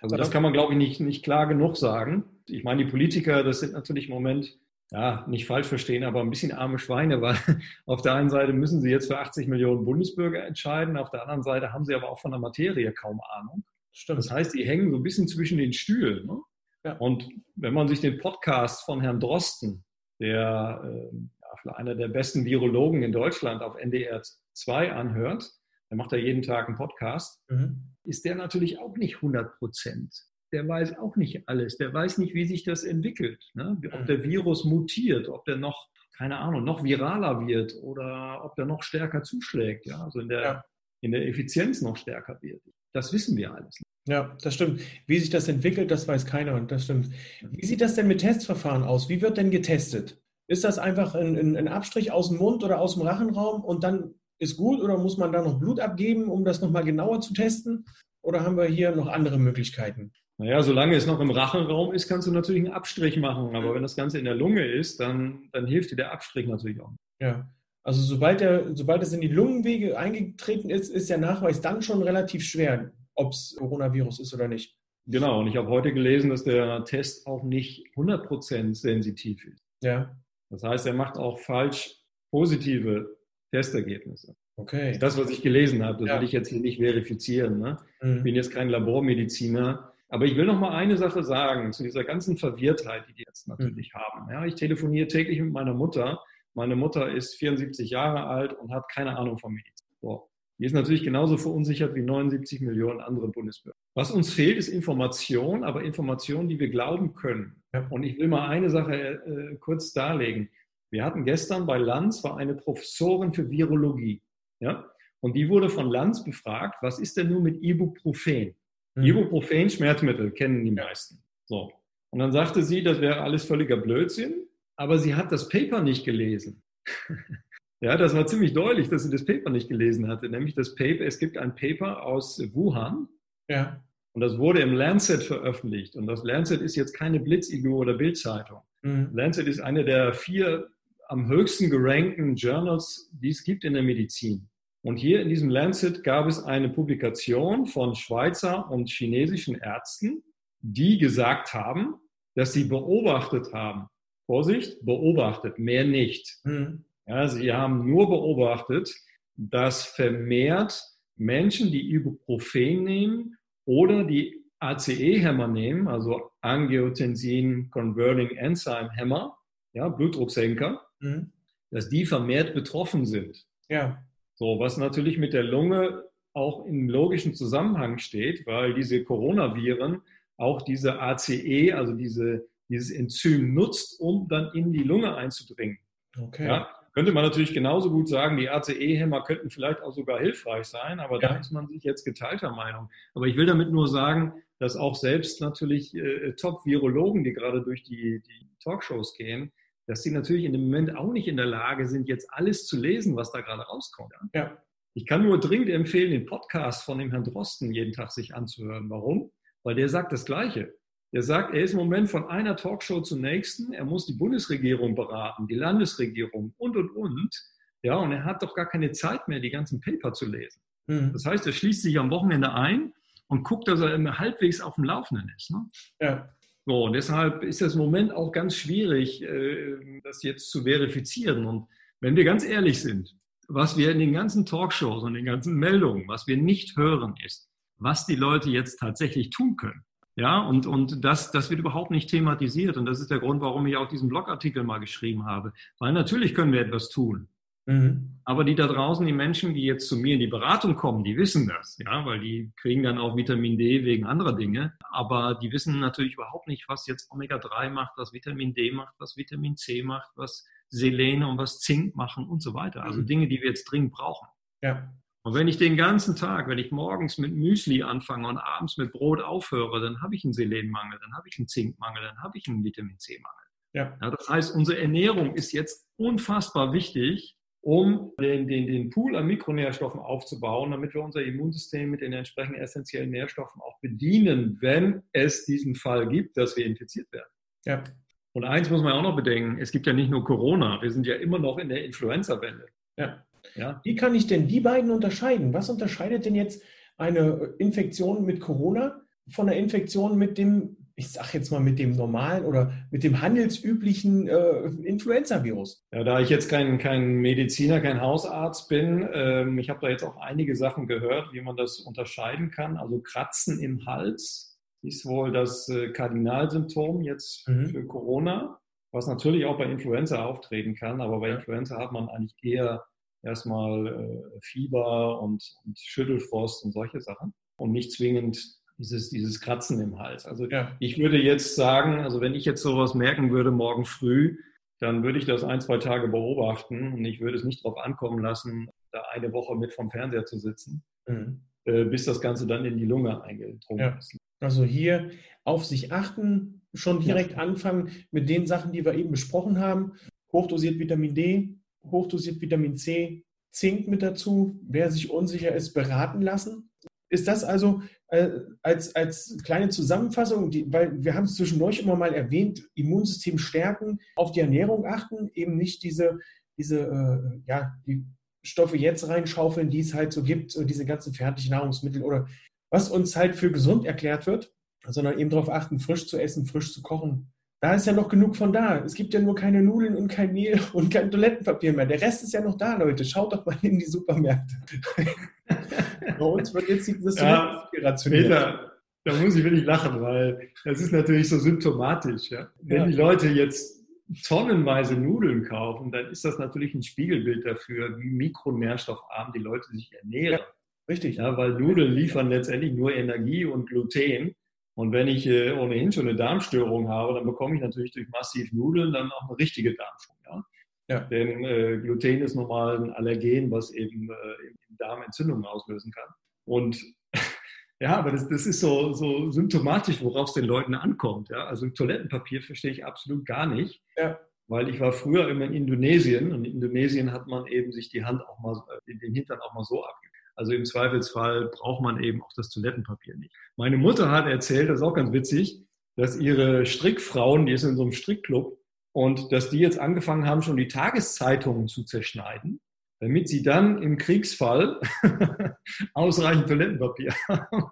[0.01, 2.25] Also das kann man, glaube ich, nicht, nicht klar genug sagen.
[2.47, 4.59] Ich meine, die Politiker, das sind natürlich im Moment
[4.91, 7.37] ja, nicht falsch verstehen, aber ein bisschen arme Schweine, weil
[7.87, 11.43] auf der einen Seite müssen sie jetzt für 80 Millionen Bundesbürger entscheiden, auf der anderen
[11.43, 13.65] Seite haben sie aber auch von der Materie kaum Ahnung.
[13.93, 14.19] Stimmt.
[14.19, 16.27] Das heißt, die hängen so ein bisschen zwischen den Stühlen.
[16.27, 16.41] Ne?
[16.85, 16.97] Ja.
[16.99, 19.85] Und wenn man sich den Podcast von Herrn Drosten,
[20.21, 24.21] der äh, einer der besten Virologen in Deutschland auf NDR
[24.53, 25.51] 2 anhört,
[25.91, 27.95] der macht ja jeden Tag einen Podcast, mhm.
[28.03, 30.15] ist der natürlich auch nicht 100 Prozent
[30.55, 31.77] der weiß auch nicht alles.
[31.77, 33.51] Der weiß nicht, wie sich das entwickelt.
[33.55, 33.77] Ne?
[33.93, 34.07] Ob mhm.
[34.07, 38.85] der Virus mutiert, ob der noch, keine Ahnung, noch viraler wird oder ob der noch
[38.85, 39.85] stärker zuschlägt.
[39.85, 40.05] Ja?
[40.05, 40.65] Also in der, ja.
[41.01, 42.63] in der Effizienz noch stärker wird.
[42.93, 43.83] Das wissen wir alles.
[44.07, 44.81] Ja, das stimmt.
[45.09, 46.55] Wie sich das entwickelt, das weiß keiner.
[46.55, 47.11] Und das stimmt.
[47.51, 49.09] Wie sieht das denn mit Testverfahren aus?
[49.09, 50.23] Wie wird denn getestet?
[50.47, 53.83] Ist das einfach ein, ein, ein Abstrich aus dem Mund oder aus dem Rachenraum und
[53.83, 57.35] dann ist gut oder muss man da noch Blut abgeben, um das nochmal genauer zu
[57.35, 57.87] testen?
[58.23, 60.13] Oder haben wir hier noch andere Möglichkeiten?
[60.39, 63.55] Naja, solange es noch im Rachenraum ist, kannst du natürlich einen Abstrich machen.
[63.55, 66.81] Aber wenn das Ganze in der Lunge ist, dann, dann hilft dir der Abstrich natürlich
[66.81, 66.93] auch.
[67.21, 67.49] Ja.
[67.85, 72.03] Also sobald, der, sobald es in die Lungenwege eingetreten ist, ist der Nachweis dann schon
[72.03, 74.75] relativ schwer, ob es Coronavirus ist oder nicht.
[75.07, 79.63] Genau, und ich habe heute gelesen, dass der Test auch nicht 100% sensitiv ist.
[79.83, 80.17] Ja.
[80.51, 81.97] Das heißt, er macht auch falsch
[82.31, 83.19] positive
[83.53, 84.35] Testergebnisse.
[84.57, 84.97] Okay.
[84.99, 86.19] Das, was ich gelesen habe, das ja.
[86.19, 87.59] will ich jetzt hier nicht verifizieren.
[87.59, 87.77] Ne?
[88.01, 88.17] Mhm.
[88.19, 89.93] Ich bin jetzt kein Labormediziner.
[90.09, 93.49] Aber ich will noch mal eine Sache sagen zu dieser ganzen Verwirrtheit, die die jetzt
[93.49, 93.99] natürlich mhm.
[93.99, 94.31] haben.
[94.31, 96.23] Ja, ich telefoniere täglich mit meiner Mutter.
[96.55, 99.89] Meine Mutter ist 74 Jahre alt und hat keine Ahnung von Medizin.
[100.01, 100.29] So.
[100.59, 103.77] Die ist natürlich genauso verunsichert wie 79 Millionen andere Bundesbürger.
[103.95, 107.63] Was uns fehlt, ist Information, aber Information, die wir glauben können.
[107.73, 107.87] Ja.
[107.91, 110.49] Und ich will mal eine Sache äh, kurz darlegen.
[110.91, 114.23] Wir hatten gestern bei Lanz war eine Professorin für Virologie.
[114.61, 114.89] Ja?
[115.21, 118.55] Und die wurde von Lanz befragt, was ist denn nun mit Ibuprofen?
[118.95, 119.05] Mhm.
[119.05, 121.23] Ibuprofen, Schmerzmittel, kennen die meisten.
[121.47, 121.73] So.
[122.11, 126.05] Und dann sagte sie, das wäre alles völliger Blödsinn, aber sie hat das Paper nicht
[126.05, 126.63] gelesen.
[127.81, 130.29] ja, das war ziemlich deutlich, dass sie das Paper nicht gelesen hatte.
[130.29, 133.09] Nämlich das Paper, es gibt ein Paper aus Wuhan.
[133.49, 133.83] Ja.
[134.13, 135.97] Und das wurde im Lancet veröffentlicht.
[135.97, 138.61] Und das Lancet ist jetzt keine Blitziglur oder Bildzeitung.
[138.83, 139.11] Mhm.
[139.13, 140.71] Lancet ist eine der vier
[141.09, 144.49] am höchsten gerankten Journals, die es gibt in der Medizin.
[144.85, 150.23] Und hier in diesem Lancet gab es eine Publikation von Schweizer und chinesischen Ärzten,
[150.61, 151.95] die gesagt haben,
[152.35, 153.89] dass sie beobachtet haben,
[154.27, 156.39] Vorsicht, beobachtet, mehr nicht.
[156.45, 156.85] Mhm.
[157.07, 158.95] Ja, sie haben nur beobachtet,
[159.37, 160.83] dass vermehrt
[161.17, 169.39] Menschen, die Ibuprofen nehmen oder die ACE-Hämmer nehmen, also Angiotensin Converting Enzyme Hämmer,
[169.73, 171.33] ja, Blutdrucksenker, mhm.
[171.71, 173.47] dass die vermehrt betroffen sind.
[173.71, 174.05] Ja.
[174.35, 180.03] So, was natürlich mit der Lunge auch im logischen Zusammenhang steht, weil diese Coronaviren
[180.37, 185.79] auch diese ACE, also diese, dieses Enzym nutzt, um dann in die Lunge einzudringen.
[186.19, 186.47] Okay.
[186.47, 191.01] Ja, könnte man natürlich genauso gut sagen, die ACE-Hämmer könnten vielleicht auch sogar hilfreich sein,
[191.01, 191.29] aber ja.
[191.29, 192.89] da ist man sich jetzt geteilter Meinung.
[193.15, 197.83] Aber ich will damit nur sagen, dass auch selbst natürlich äh, Top-Virologen, die gerade durch
[197.83, 199.53] die, die Talkshows gehen,
[199.87, 202.81] dass sie natürlich in dem Moment auch nicht in der Lage sind, jetzt alles zu
[202.81, 204.13] lesen, was da gerade rauskommt.
[204.35, 204.57] Ja.
[204.95, 208.89] Ich kann nur dringend empfehlen, den Podcast von dem Herrn Drosten jeden Tag sich anzuhören.
[208.89, 209.33] Warum?
[209.65, 210.73] Weil der sagt das Gleiche.
[211.13, 213.73] Der sagt, er ist im Moment von einer Talkshow zur nächsten.
[213.73, 217.51] Er muss die Bundesregierung beraten, die Landesregierung und, und, und.
[217.83, 220.61] Ja, und er hat doch gar keine Zeit mehr, die ganzen Paper zu lesen.
[220.87, 221.13] Mhm.
[221.13, 222.93] Das heißt, er schließt sich am Wochenende ein
[223.29, 225.51] und guckt, dass er immer halbwegs auf dem Laufenden ist.
[225.51, 225.67] Ne?
[226.01, 226.35] Ja.
[226.67, 231.45] So, und deshalb ist das im Moment auch ganz schwierig, äh, das jetzt zu verifizieren.
[231.45, 231.67] Und
[232.01, 233.15] wenn wir ganz ehrlich sind,
[233.49, 237.51] was wir in den ganzen Talkshows und den ganzen Meldungen, was wir nicht hören, ist,
[237.77, 239.85] was die Leute jetzt tatsächlich tun können.
[240.17, 242.77] Ja, und, und das, das wird überhaupt nicht thematisiert.
[242.77, 245.53] Und das ist der Grund, warum ich auch diesen Blogartikel mal geschrieben habe.
[245.79, 247.29] Weil natürlich können wir etwas tun.
[247.67, 248.21] Mhm.
[248.25, 251.17] Aber die da draußen, die Menschen, die jetzt zu mir in die Beratung kommen, die
[251.17, 254.75] wissen das, ja, weil die kriegen dann auch Vitamin D wegen anderer Dinge.
[254.91, 259.17] Aber die wissen natürlich überhaupt nicht, was jetzt Omega-3 macht, was Vitamin D macht, was
[259.17, 262.83] Vitamin C macht, was Selene und was Zink machen und so weiter.
[262.83, 263.07] Also mhm.
[263.07, 264.27] Dinge, die wir jetzt dringend brauchen.
[264.63, 264.91] Ja.
[265.23, 268.93] Und wenn ich den ganzen Tag, wenn ich morgens mit Müsli anfange und abends mit
[268.93, 272.47] Brot aufhöre, dann habe ich einen Selenmangel, dann habe ich einen Zinkmangel, dann habe ich
[272.47, 273.45] einen Vitamin C-Mangel.
[273.73, 273.97] Ja.
[274.03, 274.11] ja.
[274.11, 280.01] das heißt, unsere Ernährung ist jetzt unfassbar wichtig, um den, den, den Pool an Mikronährstoffen
[280.01, 285.75] aufzubauen, damit wir unser Immunsystem mit den entsprechenden essentiellen Nährstoffen auch bedienen, wenn es diesen
[285.75, 287.31] Fall gibt, dass wir infiziert werden.
[287.65, 287.85] Ja.
[288.33, 291.07] Und eins muss man auch noch bedenken, es gibt ja nicht nur Corona, wir sind
[291.07, 292.67] ja immer noch in der Influenza-Welle.
[292.99, 293.25] Ja.
[293.55, 293.81] Ja.
[293.85, 295.53] Wie kann ich denn die beiden unterscheiden?
[295.53, 296.63] Was unterscheidet denn jetzt
[296.97, 301.97] eine Infektion mit Corona von einer Infektion mit dem, ich sage jetzt mal mit dem
[301.97, 305.85] normalen oder mit dem handelsüblichen äh, Influenza-Virus?
[305.93, 310.05] Ja, da ich jetzt kein, kein Mediziner, kein Hausarzt bin, ähm, ich habe da jetzt
[310.05, 312.77] auch einige Sachen gehört, wie man das unterscheiden kann.
[312.77, 317.67] Also Kratzen im Hals ist wohl das äh, Kardinalsymptom jetzt mhm.
[317.67, 318.61] für Corona,
[318.93, 322.85] was natürlich auch bei Influenza auftreten kann, aber bei Influenza hat man eigentlich eher
[323.25, 328.39] erstmal äh, Fieber und, und, Schüttelfrost und solche Sachen und nicht zwingend
[328.79, 330.27] dieses, dieses Kratzen im Hals.
[330.27, 330.73] Also ja.
[330.81, 334.39] ich würde jetzt sagen, also wenn ich jetzt sowas merken würde morgen früh,
[334.81, 338.23] dann würde ich das ein, zwei Tage beobachten und ich würde es nicht darauf ankommen
[338.23, 341.43] lassen, da eine Woche mit vom Fernseher zu sitzen, mhm.
[341.65, 343.97] äh, bis das Ganze dann in die Lunge eingedrungen ja.
[343.97, 344.17] ist.
[344.41, 345.11] Also hier
[345.45, 347.39] auf sich achten, schon direkt ja.
[347.39, 349.93] anfangen mit den Sachen, die wir eben besprochen haben.
[350.33, 354.61] Hochdosiert Vitamin D, hochdosiert Vitamin C, Zink mit dazu.
[354.69, 356.71] Wer sich unsicher ist, beraten lassen.
[357.15, 358.31] Ist das also äh,
[358.63, 364.01] als, als kleine Zusammenfassung, die, weil wir haben es zwischendurch immer mal erwähnt, Immunsystem stärken,
[364.17, 366.19] auf die Ernährung achten, eben nicht diese,
[366.59, 368.05] diese äh, ja, die
[368.43, 372.27] Stoffe jetzt reinschaufeln, die es halt so gibt, diese ganzen fertigen Nahrungsmittel oder
[372.71, 374.53] was uns halt für gesund erklärt wird,
[374.87, 378.37] sondern eben darauf achten, frisch zu essen, frisch zu kochen, da ist ja noch genug
[378.37, 378.85] von da.
[378.85, 381.87] Es gibt ja nur keine Nudeln und kein Mehl und kein Toilettenpapier mehr.
[381.87, 383.05] Der Rest ist ja noch da, Leute.
[383.07, 384.57] Schaut doch mal in die Supermärkte.
[386.19, 388.25] Bei uns wird jetzt das ja, rationiert.
[388.25, 388.73] Peter,
[389.05, 392.31] da muss ich wirklich lachen, weil das ist natürlich so symptomatisch.
[392.31, 392.49] Ja?
[392.63, 392.87] Wenn ja.
[392.87, 393.85] die Leute jetzt
[394.27, 399.93] tonnenweise Nudeln kaufen, dann ist das natürlich ein Spiegelbild dafür, wie mikronährstoffarm die Leute sich
[399.93, 400.41] ernähren.
[400.41, 400.47] Ja,
[400.89, 401.17] richtig.
[401.17, 404.35] Ja, weil Nudeln liefern letztendlich nur Energie und Gluten.
[404.77, 408.53] Und wenn ich äh, ohnehin schon eine Darmstörung habe, dann bekomme ich natürlich durch massiv
[408.53, 410.21] Nudeln dann auch eine richtige Darmstörung.
[410.27, 410.45] Ja?
[410.89, 411.01] Ja.
[411.01, 416.09] Denn äh, Gluten ist normal ein Allergen, was eben äh, im Darm Entzündungen auslösen kann.
[416.47, 416.83] Und
[417.81, 421.31] ja, aber das, das ist so, so symptomatisch, worauf es den Leuten ankommt.
[421.31, 421.47] Ja?
[421.47, 423.81] Also Toilettenpapier verstehe ich absolut gar nicht.
[423.97, 424.19] Ja.
[424.47, 428.05] Weil ich war früher immer in Indonesien und in Indonesien hat man eben sich die
[428.05, 430.13] Hand auch mal, äh, den Hintern auch mal so abgegeben.
[430.37, 433.35] Also im Zweifelsfall braucht man eben auch das Toilettenpapier nicht.
[433.57, 435.63] Meine Mutter hat erzählt, das ist auch ganz witzig,
[435.97, 438.59] dass ihre Strickfrauen, die ist in so einem Strickclub,
[438.95, 442.61] und dass die jetzt angefangen haben, schon die Tageszeitungen zu zerschneiden,
[443.01, 444.81] damit sie dann im Kriegsfall
[445.95, 447.65] ausreichend Toilettenpapier haben.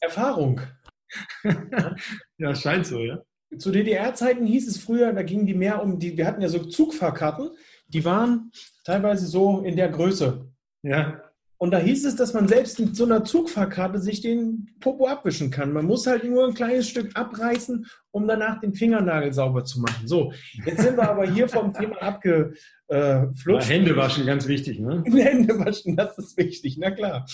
[0.00, 0.60] Erfahrung.
[2.38, 3.22] ja, scheint so, ja.
[3.56, 6.58] Zu DDR-Zeiten hieß es früher, da gingen die mehr um die, wir hatten ja so
[6.58, 7.50] Zugfahrkarten,
[7.86, 8.52] die waren
[8.84, 10.52] teilweise so in der Größe.
[10.82, 11.22] Ja.
[11.60, 15.50] Und da hieß es, dass man selbst mit so einer Zugfahrkarte sich den Popo abwischen
[15.50, 15.72] kann.
[15.72, 20.06] Man muss halt nur ein kleines Stück abreißen, um danach den Fingernagel sauber zu machen.
[20.06, 20.32] So,
[20.64, 23.68] jetzt sind wir aber hier vom Thema abgeflutscht.
[23.68, 25.02] Hände waschen, ganz wichtig, ne?
[25.12, 27.26] Hände waschen, das ist wichtig, na klar.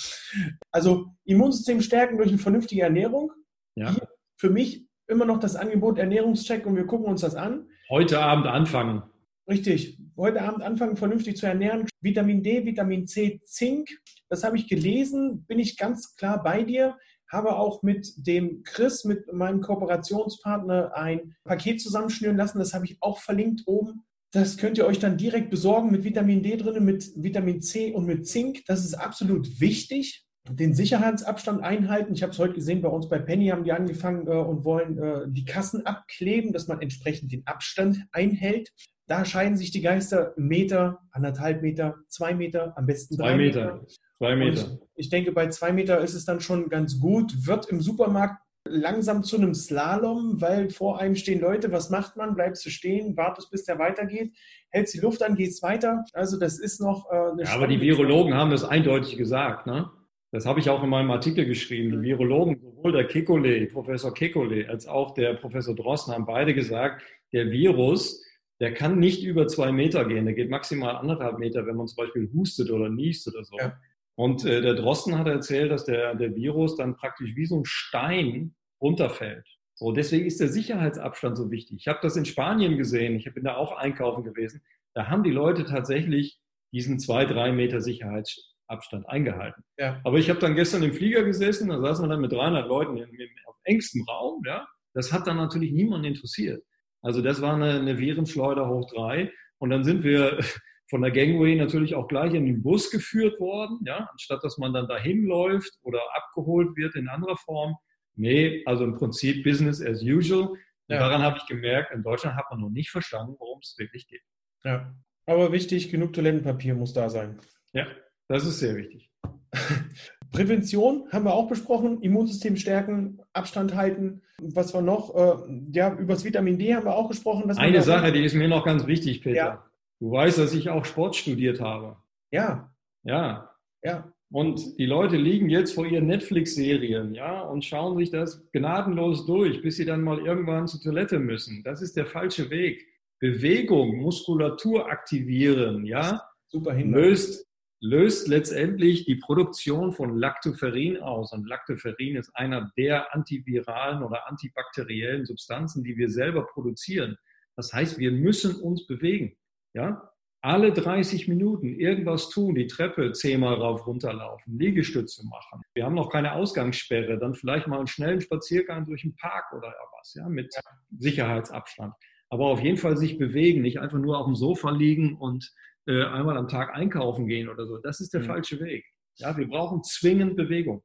[0.70, 3.30] Also Immunsystem stärken durch eine vernünftige Ernährung.
[3.76, 3.90] Ja.
[3.90, 4.08] Hier
[4.38, 7.68] für mich immer noch das Angebot Ernährungscheck und wir gucken uns das an.
[7.90, 9.02] Heute Abend anfangen.
[9.48, 9.98] Richtig.
[10.16, 11.88] Heute Abend anfangen, vernünftig zu ernähren.
[12.00, 13.88] Vitamin D, Vitamin C, Zink.
[14.28, 16.96] Das habe ich gelesen, bin ich ganz klar bei dir.
[17.28, 22.60] Habe auch mit dem Chris, mit meinem Kooperationspartner, ein Paket zusammenschnüren lassen.
[22.60, 24.04] Das habe ich auch verlinkt oben.
[24.30, 28.06] Das könnt ihr euch dann direkt besorgen mit Vitamin D drin, mit Vitamin C und
[28.06, 28.64] mit Zink.
[28.66, 30.24] Das ist absolut wichtig.
[30.48, 32.14] Den Sicherheitsabstand einhalten.
[32.14, 34.98] Ich habe es heute gesehen, bei uns bei Penny haben die angefangen äh, und wollen
[34.98, 38.70] äh, die Kassen abkleben, dass man entsprechend den Abstand einhält.
[39.06, 43.74] Da scheiden sich die Geister Meter, anderthalb Meter, zwei Meter, am besten drei Meter.
[43.74, 43.86] Meter.
[44.18, 44.60] Zwei Meter.
[44.94, 47.46] Ich, ich, denke, bei zwei Meter ist es dann schon ganz gut.
[47.46, 51.70] Wird im Supermarkt langsam zu einem Slalom, weil vor einem stehen Leute.
[51.70, 52.34] Was macht man?
[52.34, 54.32] Bleibst du stehen, wartest, bis der weitergeht,
[54.70, 56.04] hältst die Luft an, gehst weiter.
[56.14, 59.66] Also das ist noch äh, eine ja, Aber die Virologen haben das eindeutig gesagt.
[59.66, 59.90] Ne?
[60.32, 62.02] Das habe ich auch in meinem Artikel geschrieben.
[62.02, 67.02] Die Virologen, sowohl der Kekulé, Professor Kekulé, als auch der Professor Drosten haben beide gesagt,
[67.32, 68.24] der Virus,
[68.64, 70.24] der kann nicht über zwei Meter gehen.
[70.24, 73.58] Der geht maximal anderthalb Meter, wenn man zum Beispiel hustet oder niest oder so.
[73.58, 73.78] Ja.
[74.14, 77.66] Und äh, der Drosten hat erzählt, dass der, der Virus dann praktisch wie so ein
[77.66, 79.46] Stein runterfällt.
[79.74, 81.76] So, deswegen ist der Sicherheitsabstand so wichtig.
[81.80, 83.16] Ich habe das in Spanien gesehen.
[83.16, 84.62] Ich bin da auch einkaufen gewesen.
[84.94, 86.40] Da haben die Leute tatsächlich
[86.72, 89.62] diesen zwei, drei Meter Sicherheitsabstand Abstand eingehalten.
[89.76, 90.00] Ja.
[90.04, 92.96] Aber ich habe dann gestern im Flieger gesessen, da saßen wir dann mit 300 Leuten
[92.96, 94.42] im, im, auf engstem Raum.
[94.46, 94.66] Ja?
[94.94, 96.64] Das hat dann natürlich niemanden interessiert.
[97.04, 99.30] Also das war eine, eine Virenschleuder hoch drei.
[99.58, 100.38] Und dann sind wir
[100.90, 104.72] von der Gangway natürlich auch gleich in den Bus geführt worden, ja, anstatt dass man
[104.72, 107.76] dann dahin läuft oder abgeholt wird in anderer Form.
[108.16, 110.54] Nee, also im Prinzip Business as usual.
[110.88, 110.98] Ja.
[110.98, 114.22] Daran habe ich gemerkt, in Deutschland hat man noch nicht verstanden, worum es wirklich geht.
[114.64, 114.94] Ja,
[115.26, 117.38] aber wichtig, genug Toilettenpapier muss da sein.
[117.72, 117.86] Ja,
[118.28, 119.10] das ist sehr wichtig.
[120.32, 124.22] Prävention haben wir auch besprochen, Immunsystem stärken, Abstand halten.
[124.40, 125.14] Was war noch?
[125.14, 127.50] Äh, ja, über das Vitamin D haben wir auch gesprochen.
[127.50, 129.36] Eine Sache, die ist mir noch ganz wichtig, Peter.
[129.36, 129.64] Ja.
[130.00, 131.96] Du weißt, dass ich auch Sport studiert habe.
[132.30, 132.70] Ja.
[133.04, 133.50] Ja.
[133.82, 134.12] Ja.
[134.30, 139.62] Und die Leute liegen jetzt vor ihren Netflix-Serien, ja, und schauen sich das gnadenlos durch,
[139.62, 141.62] bis sie dann mal irgendwann zur Toilette müssen.
[141.62, 142.84] Das ist der falsche Weg.
[143.20, 147.46] Bewegung, Muskulatur aktivieren, ja, Super löst
[147.84, 151.32] löst letztendlich die Produktion von Lactoferrin aus.
[151.32, 157.18] Und Lactoferrin ist einer der antiviralen oder antibakteriellen Substanzen, die wir selber produzieren.
[157.56, 159.36] Das heißt, wir müssen uns bewegen.
[159.74, 160.10] Ja?
[160.40, 165.62] Alle 30 Minuten irgendwas tun, die Treppe zehnmal rauf runterlaufen, Liegestütze machen.
[165.74, 169.74] Wir haben noch keine Ausgangssperre, dann vielleicht mal einen schnellen Spaziergang durch den Park oder
[169.98, 170.54] was, ja, mit
[170.98, 171.94] Sicherheitsabstand.
[172.30, 175.52] Aber auf jeden Fall sich bewegen, nicht einfach nur auf dem Sofa liegen und
[175.86, 177.78] äh, einmal am Tag einkaufen gehen oder so.
[177.78, 178.26] Das ist der mhm.
[178.26, 178.84] falsche Weg.
[179.16, 180.82] Ja, wir brauchen zwingend Bewegung.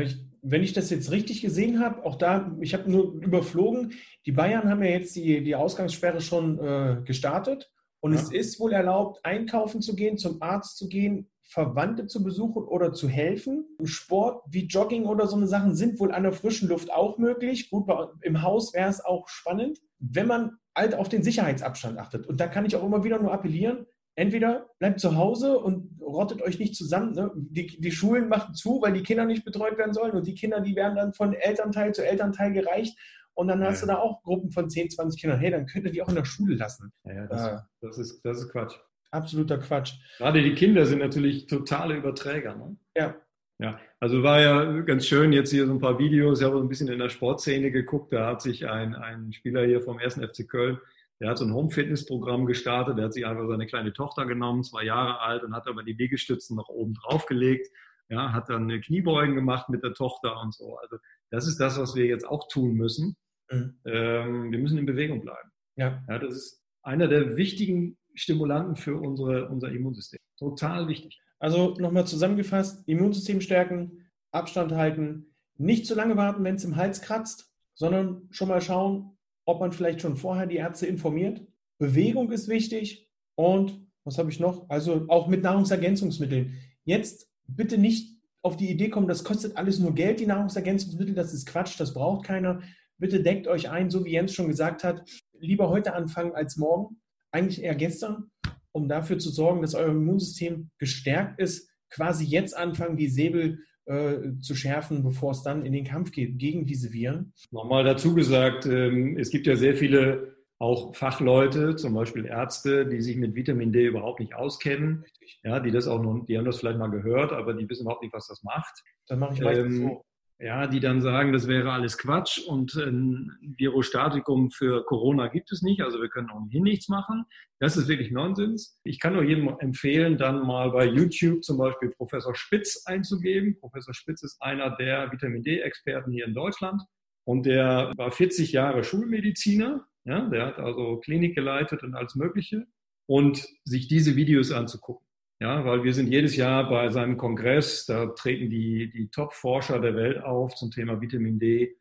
[0.00, 3.92] Ich, wenn ich das jetzt richtig gesehen habe, auch da, ich habe nur überflogen,
[4.24, 8.20] die Bayern haben ja jetzt die, die Ausgangssperre schon äh, gestartet und ja.
[8.20, 12.94] es ist wohl erlaubt, einkaufen zu gehen, zum Arzt zu gehen, Verwandte zu besuchen oder
[12.94, 13.66] zu helfen.
[13.84, 17.68] Sport wie Jogging oder so eine Sachen sind wohl an der frischen Luft auch möglich.
[17.68, 17.86] Gut,
[18.22, 22.26] im Haus wäre es auch spannend, wenn man halt auf den Sicherheitsabstand achtet.
[22.26, 26.42] Und da kann ich auch immer wieder nur appellieren, entweder bleibt zu Hause und rottet
[26.42, 27.12] euch nicht zusammen.
[27.12, 27.30] Ne?
[27.34, 30.60] Die, die, Schulen machen zu, weil die Kinder nicht betreut werden sollen und die Kinder,
[30.60, 32.98] die werden dann von Elternteil zu Elternteil gereicht.
[33.34, 33.86] Und dann hast ja.
[33.86, 35.40] du da auch Gruppen von 10, 20 Kindern.
[35.40, 36.92] Hey, dann könnt ihr die auch in der Schule lassen.
[37.04, 38.74] Ja, ja das, äh, das, ist, das ist Quatsch.
[39.10, 39.94] Absoluter Quatsch.
[40.18, 42.56] Gerade die Kinder sind natürlich totale Überträger.
[42.56, 42.76] Ne?
[42.96, 43.14] Ja.
[43.58, 46.68] Ja, also war ja ganz schön, jetzt hier so ein paar Videos, ich habe ein
[46.68, 50.14] bisschen in der Sportszene geguckt, da hat sich ein, ein Spieler hier vom 1.
[50.14, 50.78] FC Köln
[51.22, 52.98] der hat so ein Home-Fitness-Programm gestartet.
[52.98, 55.92] Der hat sich einfach seine kleine Tochter genommen, zwei Jahre alt, und hat aber die
[55.92, 57.68] Liegestützen nach oben drauf gelegt.
[58.08, 60.76] Ja, hat dann eine Kniebeugen gemacht mit der Tochter und so.
[60.78, 60.96] Also
[61.30, 63.16] das ist das, was wir jetzt auch tun müssen.
[63.52, 63.76] Mhm.
[63.84, 65.48] Ähm, wir müssen in Bewegung bleiben.
[65.76, 66.02] Ja.
[66.08, 66.18] ja.
[66.18, 70.18] Das ist einer der wichtigen Stimulanten für unsere, unser Immunsystem.
[70.36, 71.20] Total wichtig.
[71.42, 77.02] Also nochmal zusammengefasst, Immunsystem stärken, Abstand halten, nicht zu lange warten, wenn es im Hals
[77.02, 81.44] kratzt, sondern schon mal schauen, ob man vielleicht schon vorher die Ärzte informiert.
[81.78, 84.70] Bewegung ist wichtig und was habe ich noch?
[84.70, 86.54] Also auch mit Nahrungsergänzungsmitteln.
[86.84, 91.34] Jetzt bitte nicht auf die Idee kommen, das kostet alles nur Geld, die Nahrungsergänzungsmittel, das
[91.34, 92.62] ist Quatsch, das braucht keiner.
[92.98, 95.02] Bitte deckt euch ein, so wie Jens schon gesagt hat,
[95.40, 97.00] lieber heute anfangen als morgen,
[97.32, 98.30] eigentlich eher gestern,
[98.72, 101.70] um dafür zu sorgen, dass euer Immunsystem gestärkt ist.
[101.90, 106.38] Quasi jetzt anfangen, die Säbel äh, zu schärfen, bevor es dann in den Kampf geht
[106.38, 107.32] gegen diese Viren.
[107.50, 113.00] Nochmal dazu gesagt, ähm, es gibt ja sehr viele auch Fachleute, zum Beispiel Ärzte, die
[113.00, 115.04] sich mit Vitamin D überhaupt nicht auskennen,
[115.42, 118.02] ja, die das auch noch, die haben das vielleicht mal gehört, aber die wissen überhaupt
[118.02, 118.72] nicht, was das macht.
[119.08, 120.04] Dann mache ich ähm, so
[120.38, 125.62] ja, die dann sagen, das wäre alles Quatsch und ein Virostatikum für Corona gibt es
[125.62, 127.24] nicht, also wir können ohnehin nichts machen.
[127.60, 128.76] Das ist wirklich Nonsens.
[128.82, 133.56] Ich kann nur jedem empfehlen, dann mal bei YouTube zum Beispiel Professor Spitz einzugeben.
[133.60, 136.82] Professor Spitz ist einer der Vitamin D-Experten hier in Deutschland
[137.24, 139.86] und der war 40 Jahre Schulmediziner.
[140.04, 142.66] Ja, der hat also Klinik geleitet und alles Mögliche
[143.06, 145.06] und sich diese Videos anzugucken.
[145.42, 149.96] Ja, weil wir sind jedes Jahr bei seinem Kongress, da treten die, die Top-Forscher der
[149.96, 151.76] Welt auf zum Thema Vitamin D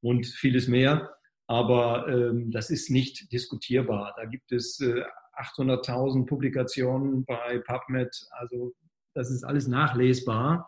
[0.00, 1.14] und vieles mehr.
[1.46, 4.14] Aber ähm, das ist nicht diskutierbar.
[4.16, 5.04] Da gibt es äh,
[5.36, 8.10] 800.000 Publikationen bei PubMed.
[8.32, 8.74] Also
[9.14, 10.66] das ist alles nachlesbar.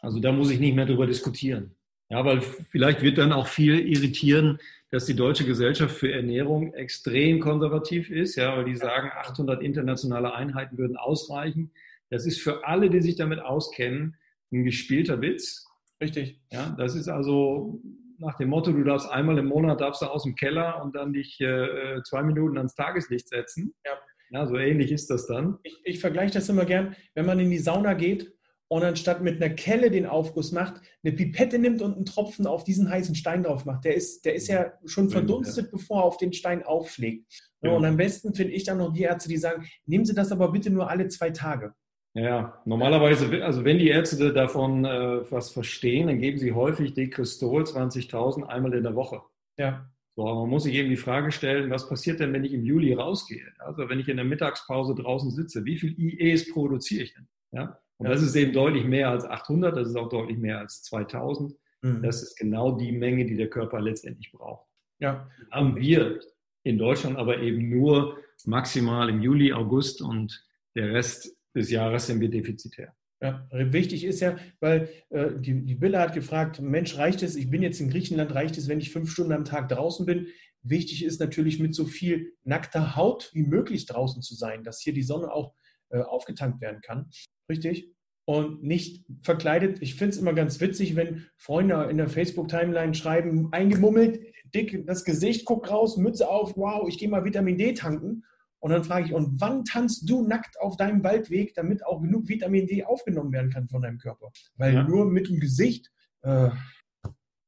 [0.00, 1.74] Also da muss ich nicht mehr darüber diskutieren.
[2.10, 7.40] Ja, weil vielleicht wird dann auch viel irritieren, dass die Deutsche Gesellschaft für Ernährung extrem
[7.40, 11.72] konservativ ist, ja, weil die sagen, 800 internationale Einheiten würden ausreichen.
[12.10, 14.16] Das ist für alle, die sich damit auskennen,
[14.52, 15.66] ein gespielter Witz.
[16.00, 16.40] Richtig.
[16.50, 17.82] Ja, das ist also
[18.18, 21.12] nach dem Motto, du darfst einmal im Monat darfst du aus dem Keller und dann
[21.12, 23.74] dich äh, zwei Minuten ans Tageslicht setzen.
[23.84, 23.92] Ja.
[24.30, 24.46] ja.
[24.46, 25.58] so ähnlich ist das dann.
[25.62, 28.32] Ich, ich vergleiche das immer gern, wenn man in die Sauna geht
[28.68, 32.64] und anstatt mit einer Kelle den Aufguss macht, eine Pipette nimmt und einen Tropfen auf
[32.64, 33.84] diesen heißen Stein drauf macht.
[33.84, 35.70] Der ist, der ist ja schon verdunstet, ja.
[35.72, 37.24] bevor er auf den Stein aufschlägt.
[37.62, 37.70] Ja.
[37.70, 40.52] Und am besten finde ich dann noch die Ärzte, die sagen, nehmen Sie das aber
[40.52, 41.72] bitte nur alle zwei Tage.
[42.18, 47.62] Ja, normalerweise, also wenn die Ärzte davon äh, was verstehen, dann geben sie häufig Dekristol
[47.62, 49.20] 20.000 einmal in der Woche.
[49.56, 49.88] Ja.
[50.16, 52.64] So, aber man muss sich eben die Frage stellen, was passiert denn, wenn ich im
[52.64, 53.46] Juli rausgehe?
[53.58, 57.28] Also wenn ich in der Mittagspause draußen sitze, wie viel IEs produziere ich denn?
[57.52, 57.78] Ja.
[57.98, 58.12] Und ja.
[58.12, 61.54] das ist eben deutlich mehr als 800, das ist auch deutlich mehr als 2000.
[61.82, 62.02] Mhm.
[62.02, 64.66] Das ist genau die Menge, die der Körper letztendlich braucht.
[64.98, 65.30] Ja.
[65.52, 66.18] Haben wir
[66.64, 70.44] in Deutschland aber eben nur maximal im Juli, August und
[70.74, 72.94] der Rest des Jahres sind wir defizitär.
[73.20, 77.50] Ja, wichtig ist ja, weil äh, die, die Bille hat gefragt, Mensch, reicht es, ich
[77.50, 80.28] bin jetzt in Griechenland, reicht es, wenn ich fünf Stunden am Tag draußen bin?
[80.62, 84.92] Wichtig ist natürlich, mit so viel nackter Haut wie möglich draußen zu sein, dass hier
[84.92, 85.54] die Sonne auch
[85.90, 87.10] äh, aufgetankt werden kann.
[87.50, 87.90] Richtig?
[88.24, 89.78] Und nicht verkleidet.
[89.80, 94.20] Ich finde es immer ganz witzig, wenn Freunde in der Facebook-Timeline schreiben, eingemummelt,
[94.54, 98.24] dick das Gesicht, guckt raus, Mütze auf, wow, ich gehe mal Vitamin D tanken.
[98.60, 102.28] Und dann frage ich, und wann tanzt du nackt auf deinem Waldweg, damit auch genug
[102.28, 104.30] Vitamin D aufgenommen werden kann von deinem Körper?
[104.56, 104.82] Weil ja.
[104.82, 105.90] nur mit dem Gesicht,
[106.22, 106.50] äh,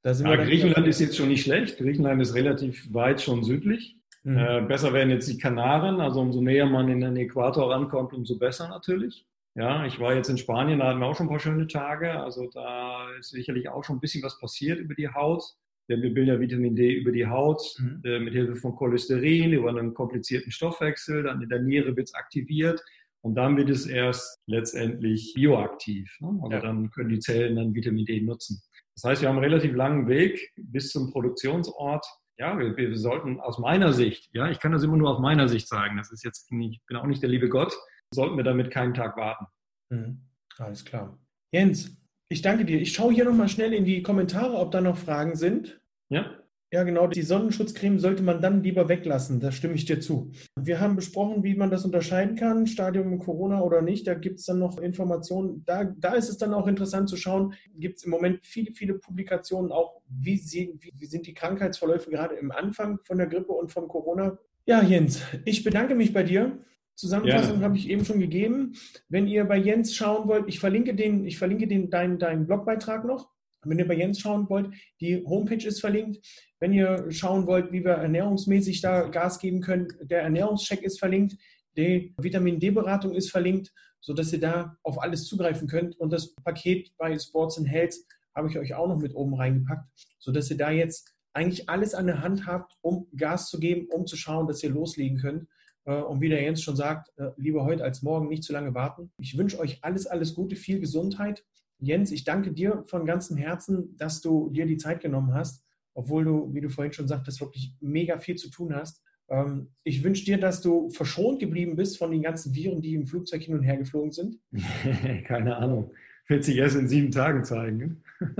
[0.03, 1.79] da sind ja, wir Griechenland ist jetzt schon nicht schlecht.
[1.79, 3.97] Griechenland ist relativ weit schon südlich.
[4.23, 4.39] Mhm.
[4.39, 8.39] Äh, besser wären jetzt die Kanaren, also umso näher man in den Äquator rankommt, umso
[8.39, 9.27] besser natürlich.
[9.55, 12.13] Ja, ich war jetzt in Spanien, da hatten wir auch schon ein paar schöne Tage.
[12.13, 15.57] Also da ist sicherlich auch schon ein bisschen was passiert über die Haut.
[15.91, 18.01] Denn wir bilden ja Vitamin D über die Haut mhm.
[18.05, 21.25] äh, mit Hilfe von Cholesterin, über einen komplizierten Stoffwechsel.
[21.25, 22.81] Dann in der Niere wird es aktiviert
[23.23, 26.17] und dann wird es erst letztendlich bioaktiv.
[26.21, 26.39] Ne?
[26.43, 26.61] Also ja.
[26.61, 28.63] dann können die Zellen dann Vitamin D nutzen.
[28.95, 32.07] Das heißt, wir haben einen relativ langen Weg bis zum Produktionsort.
[32.39, 35.49] Ja, wir, wir sollten aus meiner Sicht, ja, ich kann das immer nur aus meiner
[35.49, 37.77] Sicht sagen, das ist jetzt nicht, ich bin auch nicht der liebe Gott,
[38.15, 39.47] sollten wir damit keinen Tag warten.
[39.91, 40.23] Mhm.
[40.57, 41.19] Alles klar.
[41.53, 42.00] Jens,
[42.31, 42.81] ich danke dir.
[42.81, 45.81] Ich schaue hier nochmal schnell in die Kommentare, ob da noch Fragen sind.
[46.09, 46.37] Ja.
[46.73, 47.09] Ja, genau.
[47.09, 49.41] Die Sonnenschutzcreme sollte man dann lieber weglassen.
[49.41, 50.31] Da stimme ich dir zu.
[50.57, 54.07] Wir haben besprochen, wie man das unterscheiden kann, Stadium Corona oder nicht.
[54.07, 55.65] Da gibt es dann noch Informationen.
[55.67, 58.95] Da, da ist es dann auch interessant zu schauen, gibt es im Moment viele, viele
[58.95, 63.51] Publikationen auch, wie, sie, wie, wie sind die Krankheitsverläufe gerade im Anfang von der Grippe
[63.51, 64.39] und vom Corona.
[64.65, 66.57] Ja, Jens, ich bedanke mich bei dir.
[66.95, 67.65] Zusammenfassung ja.
[67.65, 68.75] habe ich eben schon gegeben.
[69.09, 73.05] Wenn ihr bei Jens schauen wollt, ich verlinke den, ich verlinke den, deinen, deinen Blogbeitrag
[73.05, 73.31] noch.
[73.65, 76.27] Wenn ihr bei Jens schauen wollt, die Homepage ist verlinkt.
[76.61, 81.37] Wenn ihr schauen wollt, wie wir ernährungsmäßig da Gas geben können, der Ernährungscheck ist verlinkt.
[81.77, 85.99] Die Vitamin D-Beratung ist verlinkt, sodass ihr da auf alles zugreifen könnt.
[85.99, 87.95] Und das Paket bei Sports and Health
[88.35, 89.89] habe ich euch auch noch mit oben reingepackt,
[90.19, 94.07] sodass ihr da jetzt eigentlich alles an der Hand habt, um Gas zu geben, um
[94.07, 95.47] zu schauen, dass ihr loslegen könnt.
[95.85, 98.75] Äh, und wie der Jens schon sagt, äh, lieber heute als morgen, nicht zu lange
[98.75, 99.11] warten.
[99.19, 101.45] Ich wünsche euch alles, alles Gute, viel Gesundheit.
[101.79, 105.65] Jens, ich danke dir von ganzem Herzen, dass du dir die Zeit genommen hast,
[105.95, 109.03] obwohl du, wie du vorhin schon sagtest, wirklich mega viel zu tun hast.
[109.29, 113.07] Ähm, ich wünsche dir, dass du verschont geblieben bist von den ganzen Viren, die im
[113.07, 114.39] Flugzeug hin und her geflogen sind.
[115.25, 115.93] Keine Ahnung.
[116.27, 118.05] Wird sich erst in sieben Tagen zeigen.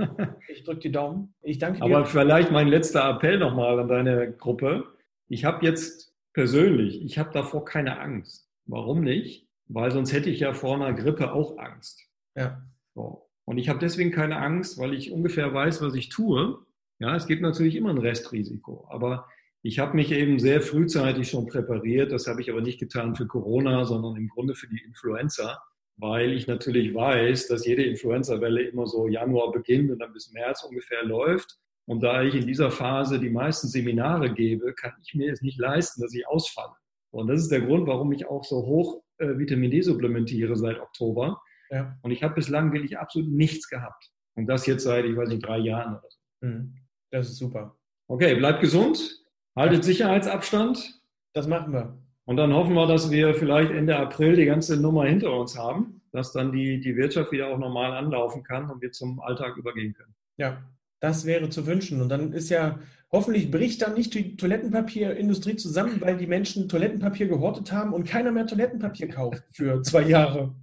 [0.47, 1.33] ich drücke die Daumen.
[1.41, 1.85] Ich danke dir.
[1.85, 4.85] Aber vielleicht mein letzter Appell nochmal an deine Gruppe.
[5.27, 8.49] Ich habe jetzt persönlich, ich habe davor keine Angst.
[8.65, 9.47] Warum nicht?
[9.67, 12.01] Weil sonst hätte ich ja vor einer Grippe auch Angst.
[12.35, 12.61] Ja.
[12.93, 13.29] So.
[13.45, 16.59] Und ich habe deswegen keine Angst, weil ich ungefähr weiß, was ich tue.
[16.99, 19.27] Ja, es gibt natürlich immer ein Restrisiko, aber
[19.63, 22.11] ich habe mich eben sehr frühzeitig schon präpariert.
[22.11, 25.61] Das habe ich aber nicht getan für Corona, sondern im Grunde für die Influenza,
[25.97, 30.63] weil ich natürlich weiß, dass jede Influenza-Welle immer so Januar beginnt und dann bis März
[30.63, 31.59] ungefähr läuft.
[31.87, 35.59] Und da ich in dieser Phase die meisten Seminare gebe, kann ich mir es nicht
[35.59, 36.73] leisten, dass ich ausfalle.
[37.11, 40.79] Und das ist der Grund, warum ich auch so hoch äh, Vitamin D supplementiere seit
[40.79, 41.41] Oktober.
[41.69, 41.97] Ja.
[42.01, 44.11] Und ich habe bislang wirklich absolut nichts gehabt.
[44.35, 46.47] Und das jetzt seit, ich weiß nicht, drei Jahren oder so.
[46.47, 46.75] Mhm.
[47.11, 47.77] Das ist super.
[48.07, 49.25] Okay, bleibt gesund,
[49.55, 51.01] haltet Sicherheitsabstand.
[51.33, 51.97] Das machen wir.
[52.25, 56.01] Und dann hoffen wir, dass wir vielleicht Ende April die ganze Nummer hinter uns haben,
[56.11, 59.93] dass dann die, die Wirtschaft wieder auch normal anlaufen kann und wir zum Alltag übergehen
[59.93, 60.15] können.
[60.37, 60.63] Ja,
[61.01, 62.01] das wäre zu wünschen.
[62.01, 62.79] Und dann ist ja,
[63.11, 68.31] hoffentlich bricht dann nicht die Toilettenpapierindustrie zusammen, weil die Menschen Toilettenpapier gehortet haben und keiner
[68.31, 70.55] mehr Toilettenpapier kauft für zwei Jahre.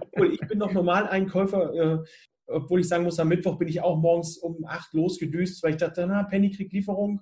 [0.00, 1.74] Obwohl, ich bin noch Normaleinkäufer.
[1.74, 2.04] Äh,
[2.50, 5.76] obwohl ich sagen muss, am Mittwoch bin ich auch morgens um 8 losgedüst, weil ich
[5.76, 7.20] dachte, na, Penny kriegt Lieferung,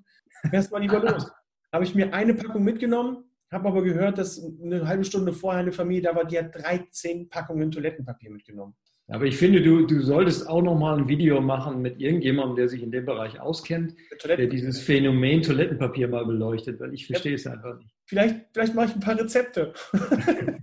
[0.50, 1.28] fährst mal lieber los.
[1.72, 5.72] Habe ich mir eine Packung mitgenommen, habe aber gehört, dass eine halbe Stunde vorher eine
[5.72, 8.76] Familie da war, die hat 13 Packungen Toilettenpapier mitgenommen.
[9.08, 12.68] Aber ich finde, du, du solltest auch noch mal ein Video machen mit irgendjemandem, der
[12.68, 13.94] sich in dem Bereich auskennt,
[14.24, 17.36] der dieses Phänomen Toilettenpapier mal beleuchtet, weil ich verstehe ja.
[17.36, 17.88] es einfach nicht.
[18.06, 19.72] Vielleicht, vielleicht mache ich ein paar Rezepte.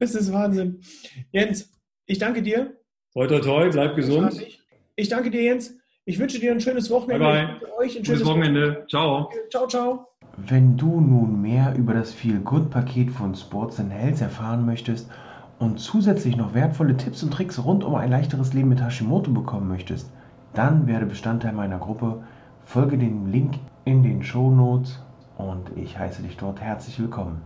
[0.00, 0.80] das ist Wahnsinn.
[1.32, 1.70] Jens,
[2.06, 2.78] ich danke dir.
[3.12, 4.40] Toi, toi, toi, bleib gesund.
[4.94, 5.78] Ich danke dir, Jens.
[6.06, 7.26] Ich wünsche dir ein schönes Wochenende.
[7.26, 7.78] Bye, bye.
[7.78, 8.60] Euch ein schönes Wochenende.
[8.60, 8.86] Wochenende.
[8.88, 9.30] Ciao.
[9.50, 10.08] Ciao, ciao.
[10.38, 15.10] Wenn du nun mehr über das Feel-Good-Paket von Sports and Health erfahren möchtest
[15.58, 19.68] und zusätzlich noch wertvolle Tipps und Tricks rund um ein leichteres Leben mit Hashimoto bekommen
[19.68, 20.10] möchtest,
[20.52, 22.22] dann werde Bestandteil meiner Gruppe,
[22.64, 25.00] folge dem Link in den Show Notes
[25.38, 27.42] und ich heiße dich dort herzlich willkommen.